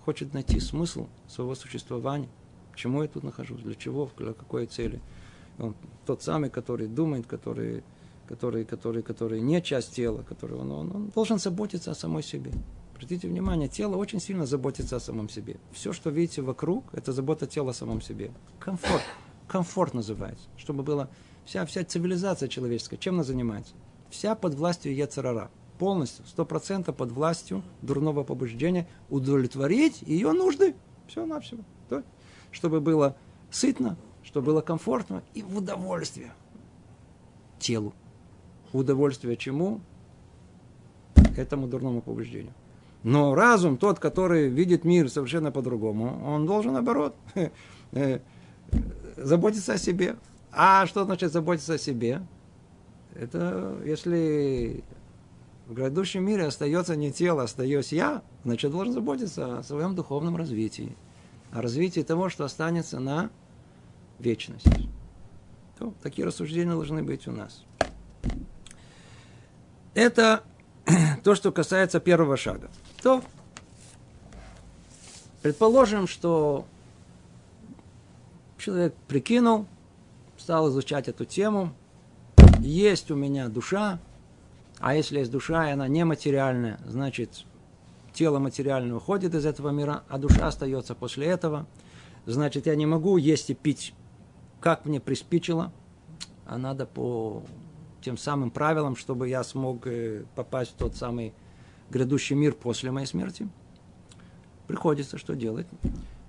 [0.05, 2.29] хочет найти смысл своего существования.
[2.73, 5.01] Почему я тут нахожусь, для чего, для какой цели.
[5.59, 5.75] Он
[6.07, 7.83] тот самый, который думает, который,
[8.29, 12.53] который, который, который не часть тела, который он, он, он должен заботиться о самой себе.
[12.95, 15.57] Обратите внимание, тело очень сильно заботится о самом себе.
[15.73, 18.33] Все, что видите вокруг, это забота тела о самом себе.
[18.59, 19.03] Комфорт.
[19.47, 20.45] Комфорт называется.
[20.57, 21.09] Чтобы было
[21.45, 23.73] вся, вся цивилизация человеческая, чем она занимается?
[24.11, 25.51] Вся под властью Ецарара.
[25.79, 30.75] Полностью, сто процентов под властью дурного побуждения удовлетворить ее нужды.
[31.07, 31.57] Все на все.
[32.51, 33.17] Чтобы было
[33.51, 36.33] сытно, чтобы было комфортно и в удовольствие
[37.59, 37.95] телу.
[38.73, 39.81] Удовольствие чему?
[41.37, 42.53] Этому дурному побуждению.
[43.03, 47.15] Но разум, тот, который видит мир совершенно по-другому, он должен, наоборот,
[47.93, 48.19] э,
[49.17, 50.17] заботиться о себе.
[50.51, 52.23] А что значит заботиться о себе?
[53.15, 54.83] Это если
[55.67, 60.97] в грядущем мире остается не тело, остаюсь я, значит, должен заботиться о своем духовном развитии.
[61.53, 63.31] О развитии того, что останется на
[64.19, 64.67] вечность.
[65.79, 67.65] То, такие рассуждения должны быть у нас.
[69.99, 70.45] Это
[71.25, 72.71] то, что касается первого шага.
[73.03, 73.21] То,
[75.43, 76.67] предположим, что
[78.59, 79.67] человек прикинул,
[80.37, 81.75] стал изучать эту тему,
[82.61, 83.99] есть у меня душа,
[84.79, 87.45] а если есть душа, и она нематериальная, значит,
[88.13, 91.67] тело материальное уходит из этого мира, а душа остается после этого.
[92.25, 93.95] Значит, я не могу есть и пить
[94.61, 95.73] как мне приспичило,
[96.47, 97.43] а надо по
[98.01, 101.33] тем самым правилам, чтобы я смог э, попасть в тот самый
[101.91, 103.49] грядущий мир после моей смерти.
[104.67, 105.67] Приходится что делать.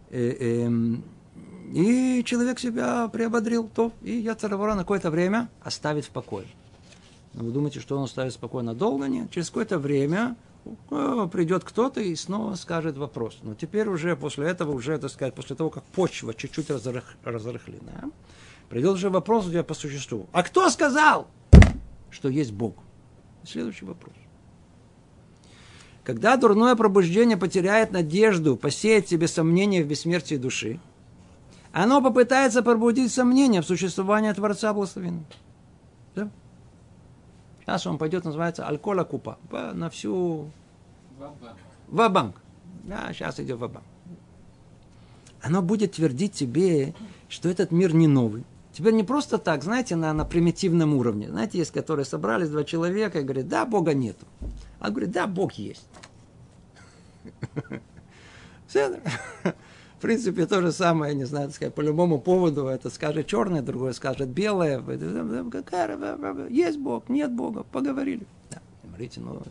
[0.09, 1.03] Э, эм,
[1.74, 6.47] и человек себя приободрил, то и я царовора на какое-то время оставит в покое.
[7.34, 9.05] Но вы думаете, что он оставит спокойно долго?
[9.05, 9.30] Нет.
[9.32, 10.36] Через какое-то время
[11.32, 13.39] придет кто-то и снова скажет вопрос.
[13.43, 18.11] Но теперь уже после этого, уже, так сказать, после того, как почва чуть-чуть разрых, разрыхлена,
[18.70, 20.28] придет уже вопрос тебя по существу.
[20.32, 21.28] А кто сказал,
[22.12, 22.76] что есть Бог?
[23.43, 24.14] Следующий вопрос.
[26.03, 30.80] Когда дурное пробуждение потеряет надежду, посеет себе сомнения в бессмертии души,
[31.72, 35.26] оно попытается пробудить сомнения в существовании Творца Благословенного.
[36.16, 36.30] Да?
[37.62, 39.38] Сейчас он пойдет, называется алкола купа.
[39.51, 40.49] На всю...
[41.88, 42.41] Ва-банк.
[42.86, 43.86] Да, сейчас идет ва-банк.
[45.41, 46.95] Оно будет твердить тебе,
[47.28, 48.43] что этот мир не новый.
[48.72, 51.30] Теперь не просто так, знаете, на, на примитивном уровне.
[51.30, 54.26] Знаете, есть, которые собрались, два человека, и говорят, да, Бога нету.
[54.80, 55.88] А говорит, да, Бог есть.
[58.67, 59.01] Все.
[59.99, 63.91] В принципе, то же самое, не знаю, сказать, по любому поводу, это скажет черное, другое
[63.91, 64.82] скажет белое.
[66.49, 68.26] Есть Бог, нет Бога, поговорили.
[68.49, 69.41] Да, смотрите, ну,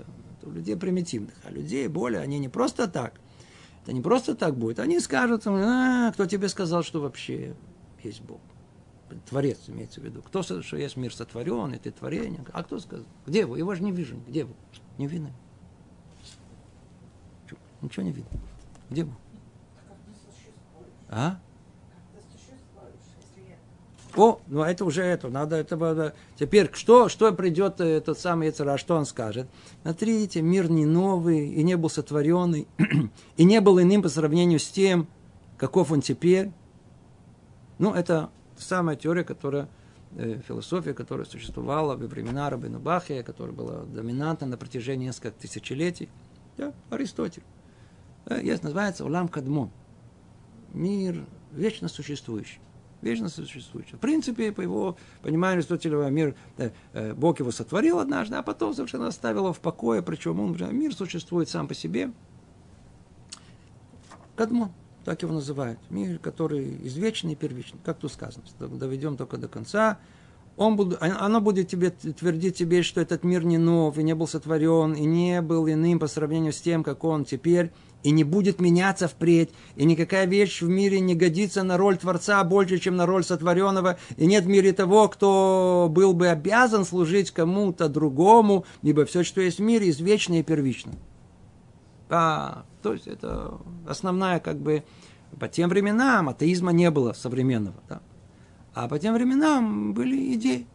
[0.45, 3.13] у людей примитивных, а людей более, они не просто так.
[3.83, 4.79] Это не просто так будет.
[4.79, 7.55] Они скажут, а, кто тебе сказал, что вообще
[8.03, 8.41] есть Бог?
[9.29, 10.23] Творец имеется в виду.
[10.23, 12.45] Кто сказал, что есть мир сотворен, это творение?
[12.53, 13.07] А кто сказал?
[13.27, 13.59] Где вы?
[13.59, 14.17] Его же не вижу.
[14.27, 14.55] Где вы?
[14.99, 15.33] Не видно.
[17.81, 18.41] Ничего не видно.
[18.91, 19.13] Где вы?
[21.09, 21.39] А?
[24.17, 26.15] О, ну это уже это, надо это...
[26.37, 29.49] Теперь что, что придет этот самый Яцера, что он скажет?
[29.83, 32.67] Смотрите, мир не новый, и не был сотворенный,
[33.37, 35.07] и не был иным по сравнению с тем,
[35.57, 36.51] каков он теперь.
[37.79, 38.31] Ну, Это
[38.63, 39.69] самая теория, которая
[40.17, 46.09] э, философия, которая существовала во времена Рабина Бахия, которая была доминантна на протяжении нескольких тысячелетий.
[46.57, 47.43] Да, Аристотель.
[48.27, 49.71] Да, есть, называется Улам Кадмон.
[50.73, 52.61] Мир вечно существующий.
[53.01, 53.95] Вечно существующий.
[53.95, 58.75] В принципе, по его пониманию Аристотелева, мир, э, э, Бог его сотворил однажды, а потом
[58.75, 62.11] совершенно оставил его в покое, причем он, мир существует сам по себе.
[64.35, 64.73] Кадмон
[65.09, 65.79] так его называют.
[65.89, 68.45] Мир, который извечный и первичный, как тут сказано.
[68.59, 69.97] Доведем только до конца.
[70.59, 74.29] Он будет, оно будет тебе твердить тебе, что этот мир не нов, и не был
[74.29, 77.71] сотворен, и не был иным по сравнению с тем, как он теперь,
[78.03, 82.45] и не будет меняться впредь, и никакая вещь в мире не годится на роль Творца
[82.45, 87.31] больше, чем на роль сотворенного, и нет в мире того, кто был бы обязан служить
[87.31, 90.93] кому-то другому, ибо все, что есть в мире, извечно и первично.
[92.11, 94.85] А, то есть это основная как бы
[95.39, 97.77] по тем временам атеизма не было современного.
[97.89, 98.01] Да?
[98.75, 100.67] А по тем временам были идеи.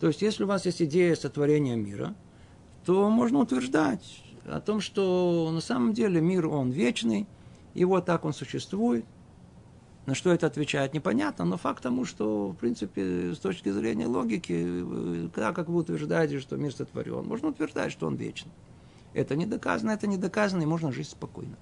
[0.00, 2.14] То есть, если у вас есть идея сотворения мира,
[2.84, 7.28] то можно утверждать о том, что на самом деле мир, он вечный,
[7.74, 9.04] и вот так он существует.
[10.04, 15.30] На что это отвечает, непонятно, но факт тому, что, в принципе, с точки зрения логики,
[15.32, 18.50] так как вы утверждаете, что мир сотворен, можно утверждать, что он вечный.
[19.14, 21.56] Это не доказано, это не доказано, и можно жить спокойно.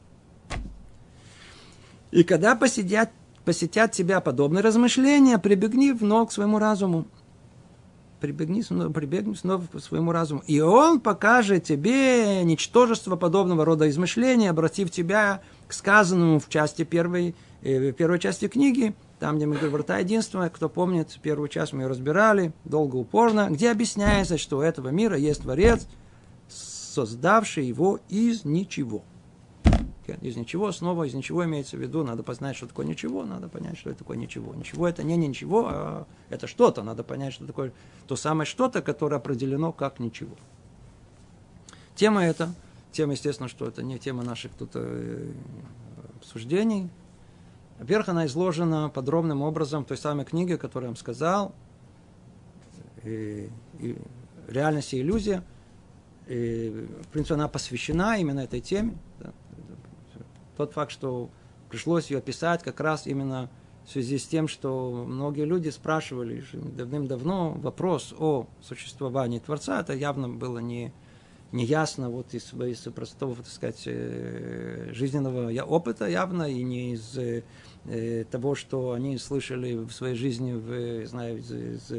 [2.10, 3.10] И когда посидят,
[3.44, 7.06] посетят тебя подобные размышления, прибегни вновь к своему разуму.
[8.20, 10.42] Прибегни, прибегни снова к своему разуму.
[10.46, 17.34] И он покажет тебе ничтожество подобного рода измышления, обратив тебя к сказанному в части первой,
[17.62, 21.82] э, первой части книги, там, где мы говорим «Врата единства», кто помнит, первую часть мы
[21.82, 25.86] ее разбирали, долго, упорно, где объясняется, что у этого мира есть Творец,
[26.90, 29.02] создавший его из ничего
[30.20, 33.78] из ничего, снова из ничего имеется в виду, надо познать, что такое ничего, надо понять,
[33.78, 34.54] что это такое ничего.
[34.54, 37.72] Ничего это не ничего, а это что-то, надо понять, что такое
[38.06, 40.36] то самое что-то, которое определено как ничего.
[41.94, 42.52] Тема эта,
[42.92, 45.32] тема, естественно, что это не тема наших тут э,
[46.16, 46.88] обсуждений.
[47.78, 51.54] Во-первых, она изложена подробным образом в той самой книге, которую я вам сказал,
[53.04, 53.96] и, и
[54.48, 55.42] реальность и иллюзия.
[56.30, 58.96] И, в принципе, она посвящена именно этой теме.
[60.56, 61.28] Тот факт, что
[61.68, 63.50] пришлось ее писать как раз именно
[63.84, 70.28] в связи с тем, что многие люди спрашивали давным-давно вопрос о существовании Творца, это явно
[70.28, 70.92] было не,
[71.50, 77.18] не ясно вот из, из простого, так сказать, э, жизненного опыта явно, и не из
[77.18, 81.92] э, того, что они слышали в своей жизни, в, знаю, из, из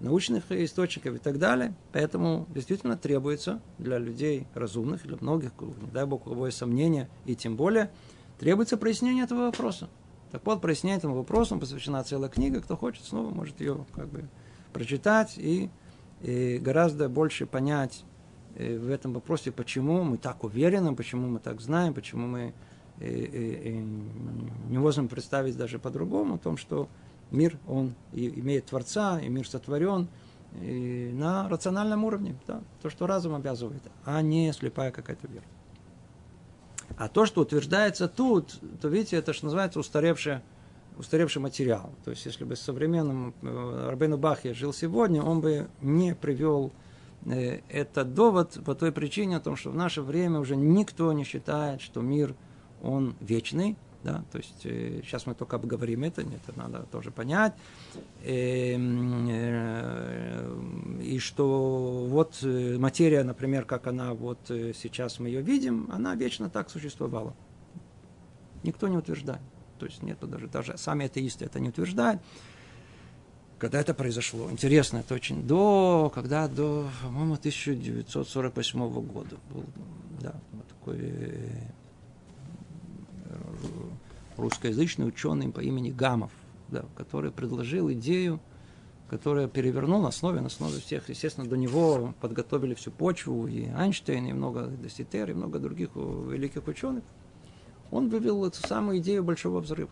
[0.00, 1.74] научных источников и так далее.
[1.92, 7.56] Поэтому действительно требуется для людей разумных, для многих, не дай бог, есть сомнения, и тем
[7.56, 7.90] более
[8.38, 9.88] требуется прояснение этого вопроса.
[10.30, 12.60] Так вот, прояснение этому вопросу посвящена целая книга.
[12.60, 14.28] Кто хочет, снова может ее как бы
[14.72, 15.70] прочитать и,
[16.20, 18.04] и гораздо больше понять
[18.54, 22.52] э, в этом вопросе, почему мы так уверены, почему мы так знаем, почему мы
[23.00, 26.88] и, и, и не можем представить даже по-другому о том, что
[27.30, 30.08] мир, он имеет Творца, и мир сотворен
[30.60, 35.44] и на рациональном уровне, да, то, что разум обязывает, а не слепая какая-то вера.
[36.96, 40.40] А то, что утверждается тут, то видите, это что называется устаревший,
[40.96, 41.92] устаревший материал.
[42.04, 46.72] То есть, если бы современным э, Рабейну Бахе жил сегодня, он бы не привел
[47.26, 51.24] э, этот довод по той причине, о том, что в наше время уже никто не
[51.24, 52.34] считает, что мир,
[52.82, 53.76] он вечный,
[54.08, 54.24] да?
[54.32, 57.52] То есть э, сейчас мы только обговорим это, это надо тоже понять.
[58.24, 60.58] Э, э,
[61.02, 66.14] и что вот э, материя, например, как она вот э, сейчас мы ее видим, она
[66.14, 67.34] вечно так существовала.
[68.62, 69.42] Никто не утверждает.
[69.78, 72.20] То есть нет даже, даже сами атеисты это не утверждают.
[73.58, 74.50] Когда это произошло?
[74.50, 79.64] Интересно, это очень до, когда до, по-моему, 1948 года был,
[80.20, 81.72] да, вот такой э,
[84.36, 86.30] русскоязычный ученый по имени Гамов,
[86.68, 88.40] да, который предложил идею,
[89.08, 91.08] которая перевернул на основе, на основе всех.
[91.08, 96.66] Естественно, до него подготовили всю почву, и Эйнштейн, и много Деситер, и много других великих
[96.68, 97.04] ученых.
[97.90, 99.90] Он вывел эту самую идею большого взрыва.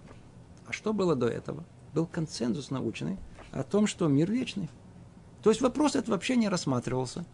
[0.67, 1.65] А что было до этого?
[1.95, 3.17] Был консенсус научный
[3.53, 4.69] о том, что мир вечный.
[5.43, 7.25] То есть вопрос этот вообще не рассматривался.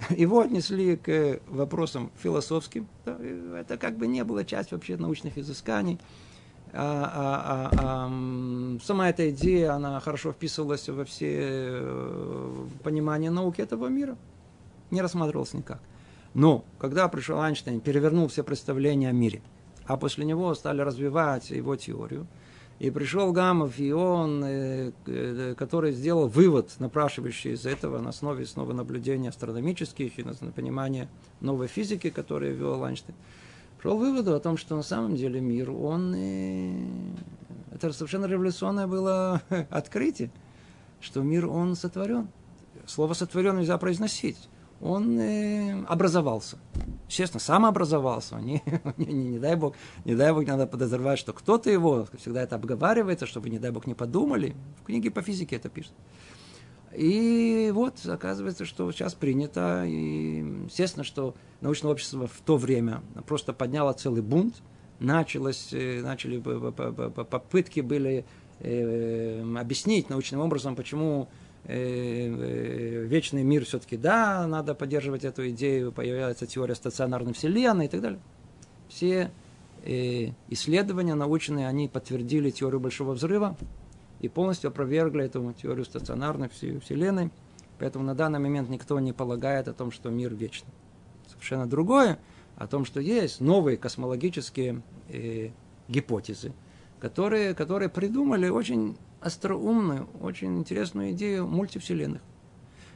[0.10, 2.88] Его отнесли к вопросам философским.
[3.04, 5.98] Это как бы не было часть вообще научных изысканий.
[6.72, 13.60] А, а, а, а, сама эта идея, она хорошо вписывалась во все э, понимания науки
[13.60, 14.16] этого мира.
[14.92, 15.80] Не рассматривалась никак.
[16.32, 19.42] Но, когда пришел Эйнштейн, перевернул все представления о мире,
[19.86, 22.28] а после него стали развивать его теорию,
[22.80, 28.46] И пришел Гамов, и он, э, э, который сделал вывод, напрашивающий из этого на основе
[28.46, 31.06] снова наблюдений астрономических и на понимание
[31.42, 33.14] новой физики, которую вел Эйнштейн,
[33.76, 36.14] пришел к выводу о том, что на самом деле мир, он...
[36.16, 36.72] Э,
[37.74, 40.30] это совершенно революционное было открытие,
[41.02, 42.28] что мир, он сотворен.
[42.86, 44.38] Слово «сотворен» нельзя произносить
[44.80, 46.58] он э, образовался.
[47.08, 48.36] Естественно, сам образовался.
[48.36, 48.62] Не,
[48.96, 49.74] не, не, не дай бог,
[50.04, 53.86] не дай бог, надо подозревать, что кто-то его, всегда это обговаривается, чтобы, не дай бог,
[53.86, 54.54] не подумали.
[54.82, 55.92] В книге по физике это пишет.
[56.94, 63.52] И вот, оказывается, что сейчас принято, и естественно, что научное общество в то время просто
[63.52, 64.56] подняло целый бунт,
[64.98, 68.24] началось, э, начали попытки были
[68.58, 71.28] э, объяснить научным образом, почему
[71.64, 78.20] вечный мир все-таки да, надо поддерживать эту идею, появляется теория стационарной вселенной и так далее.
[78.88, 79.30] Все
[79.84, 83.56] э, исследования научные, они подтвердили теорию большого взрыва
[84.20, 87.30] и полностью опровергли эту теорию стационарной вселенной.
[87.78, 90.72] Поэтому на данный момент никто не полагает о том, что мир вечный.
[91.28, 92.18] Совершенно другое,
[92.56, 95.50] о том, что есть новые космологические э,
[95.88, 96.52] гипотезы,
[96.98, 102.22] которые, которые придумали очень остроумную, очень интересную идею мультивселенных,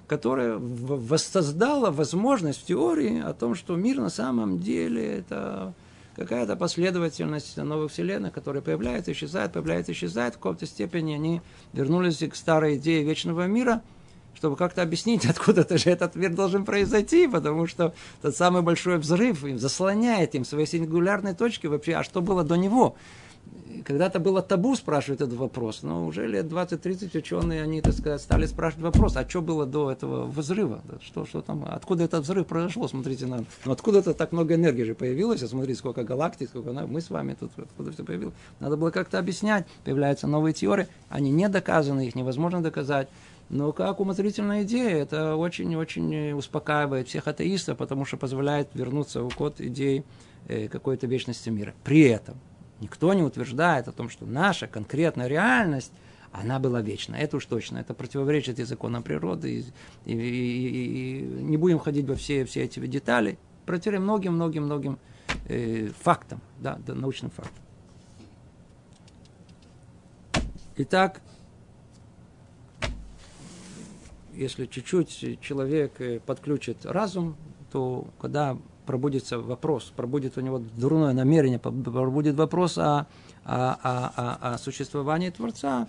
[0.07, 5.75] которая воссоздала возможность в теории о том, что мир на самом деле это
[6.17, 10.35] какая-то последовательность новых вселенных, которые появляются, исчезают, появляются, исчезают.
[10.35, 13.83] В какой-то степени они вернулись к старой идее вечного мира,
[14.35, 19.45] чтобы как-то объяснить, откуда-то же этот мир должен произойти, потому что тот самый большой взрыв
[19.45, 22.97] им заслоняет им свои сингулярные точки вообще, а что было до него
[23.85, 28.47] когда-то было табу спрашивать этот вопрос, но уже лет 20-30 ученые, они, так сказать, стали
[28.47, 30.83] спрашивать вопрос, а что было до этого взрыва?
[31.03, 32.89] Что, что там, откуда этот взрыв произошел?
[32.89, 37.01] Смотрите, нам, ну откуда-то так много энергии же появилось, а смотрите, сколько галактик, сколько мы
[37.01, 38.35] с вами тут, откуда все появилось.
[38.61, 43.09] Надо было как-то объяснять, появляются новые теории, они не доказаны, их невозможно доказать.
[43.51, 49.61] Но как умозрительная идея, это очень-очень успокаивает всех атеистов, потому что позволяет вернуться в код
[49.61, 50.03] идеи
[50.49, 51.75] э, какой-то вечности мира.
[51.85, 52.39] При этом
[52.85, 55.91] Никто не утверждает о том, что наша конкретная реальность,
[56.33, 57.17] она была вечна.
[57.17, 57.79] Это уж точно.
[57.79, 59.65] Это противоречит и законам природы.
[60.05, 63.39] И, и, и, и не будем ходить во все, все эти детали.
[63.65, 64.99] Протерем многим-многим-многим
[65.49, 67.65] э, фактам, да, научным фактам.
[70.77, 71.23] Итак,
[74.35, 77.37] если чуть-чуть человек э, подключит разум,
[77.73, 83.07] то когда пробудится вопрос, пробудет у него дурное намерение, пробудет вопрос о,
[83.45, 85.89] о, о, о, о существовании Творца,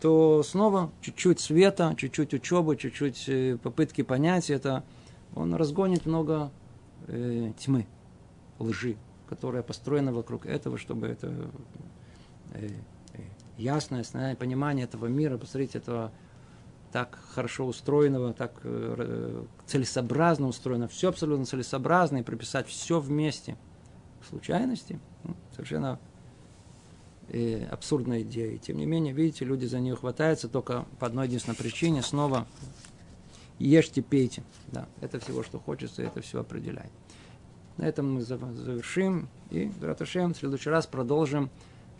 [0.00, 4.82] то снова чуть-чуть света, чуть-чуть учебы, чуть-чуть э, попытки понять это,
[5.34, 6.50] он разгонит много
[7.06, 7.86] э, тьмы,
[8.58, 8.96] лжи,
[9.28, 11.32] которая построена вокруг этого, чтобы это
[12.54, 12.68] э,
[13.14, 13.20] э,
[13.56, 16.10] ясное, понимание этого мира, посмотрите, этого
[16.92, 23.56] так хорошо устроенного, так э, целесообразно устроено, все абсолютно целесообразно, и прописать все вместе
[24.28, 25.98] случайности, ну, совершенно
[27.28, 28.52] э, абсурдная идея.
[28.52, 32.46] И тем не менее, видите, люди за нее хватаются только по одной единственной причине, снова
[33.58, 34.42] ешьте, пейте.
[34.68, 36.92] Да, это всего, что хочется, это все определяет.
[37.78, 41.50] На этом мы завершим, и, Раташем, в следующий раз продолжим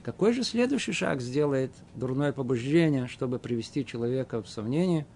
[0.03, 5.07] какой же следующий шаг сделает дурное побуждение, чтобы привести человека в сомнение,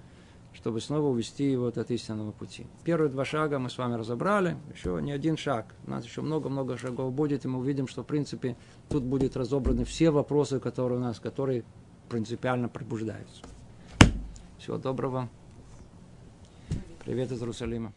[0.52, 2.66] чтобы снова увести его от истинного пути?
[2.84, 5.74] Первые два шага мы с вами разобрали, еще не один шаг.
[5.86, 8.56] У нас еще много-много шагов будет, и мы увидим, что, в принципе,
[8.88, 11.64] тут будут разобраны все вопросы, которые у нас, которые
[12.08, 13.42] принципиально пробуждаются.
[14.58, 15.28] Всего доброго.
[17.04, 17.92] Привет из Иерусалима.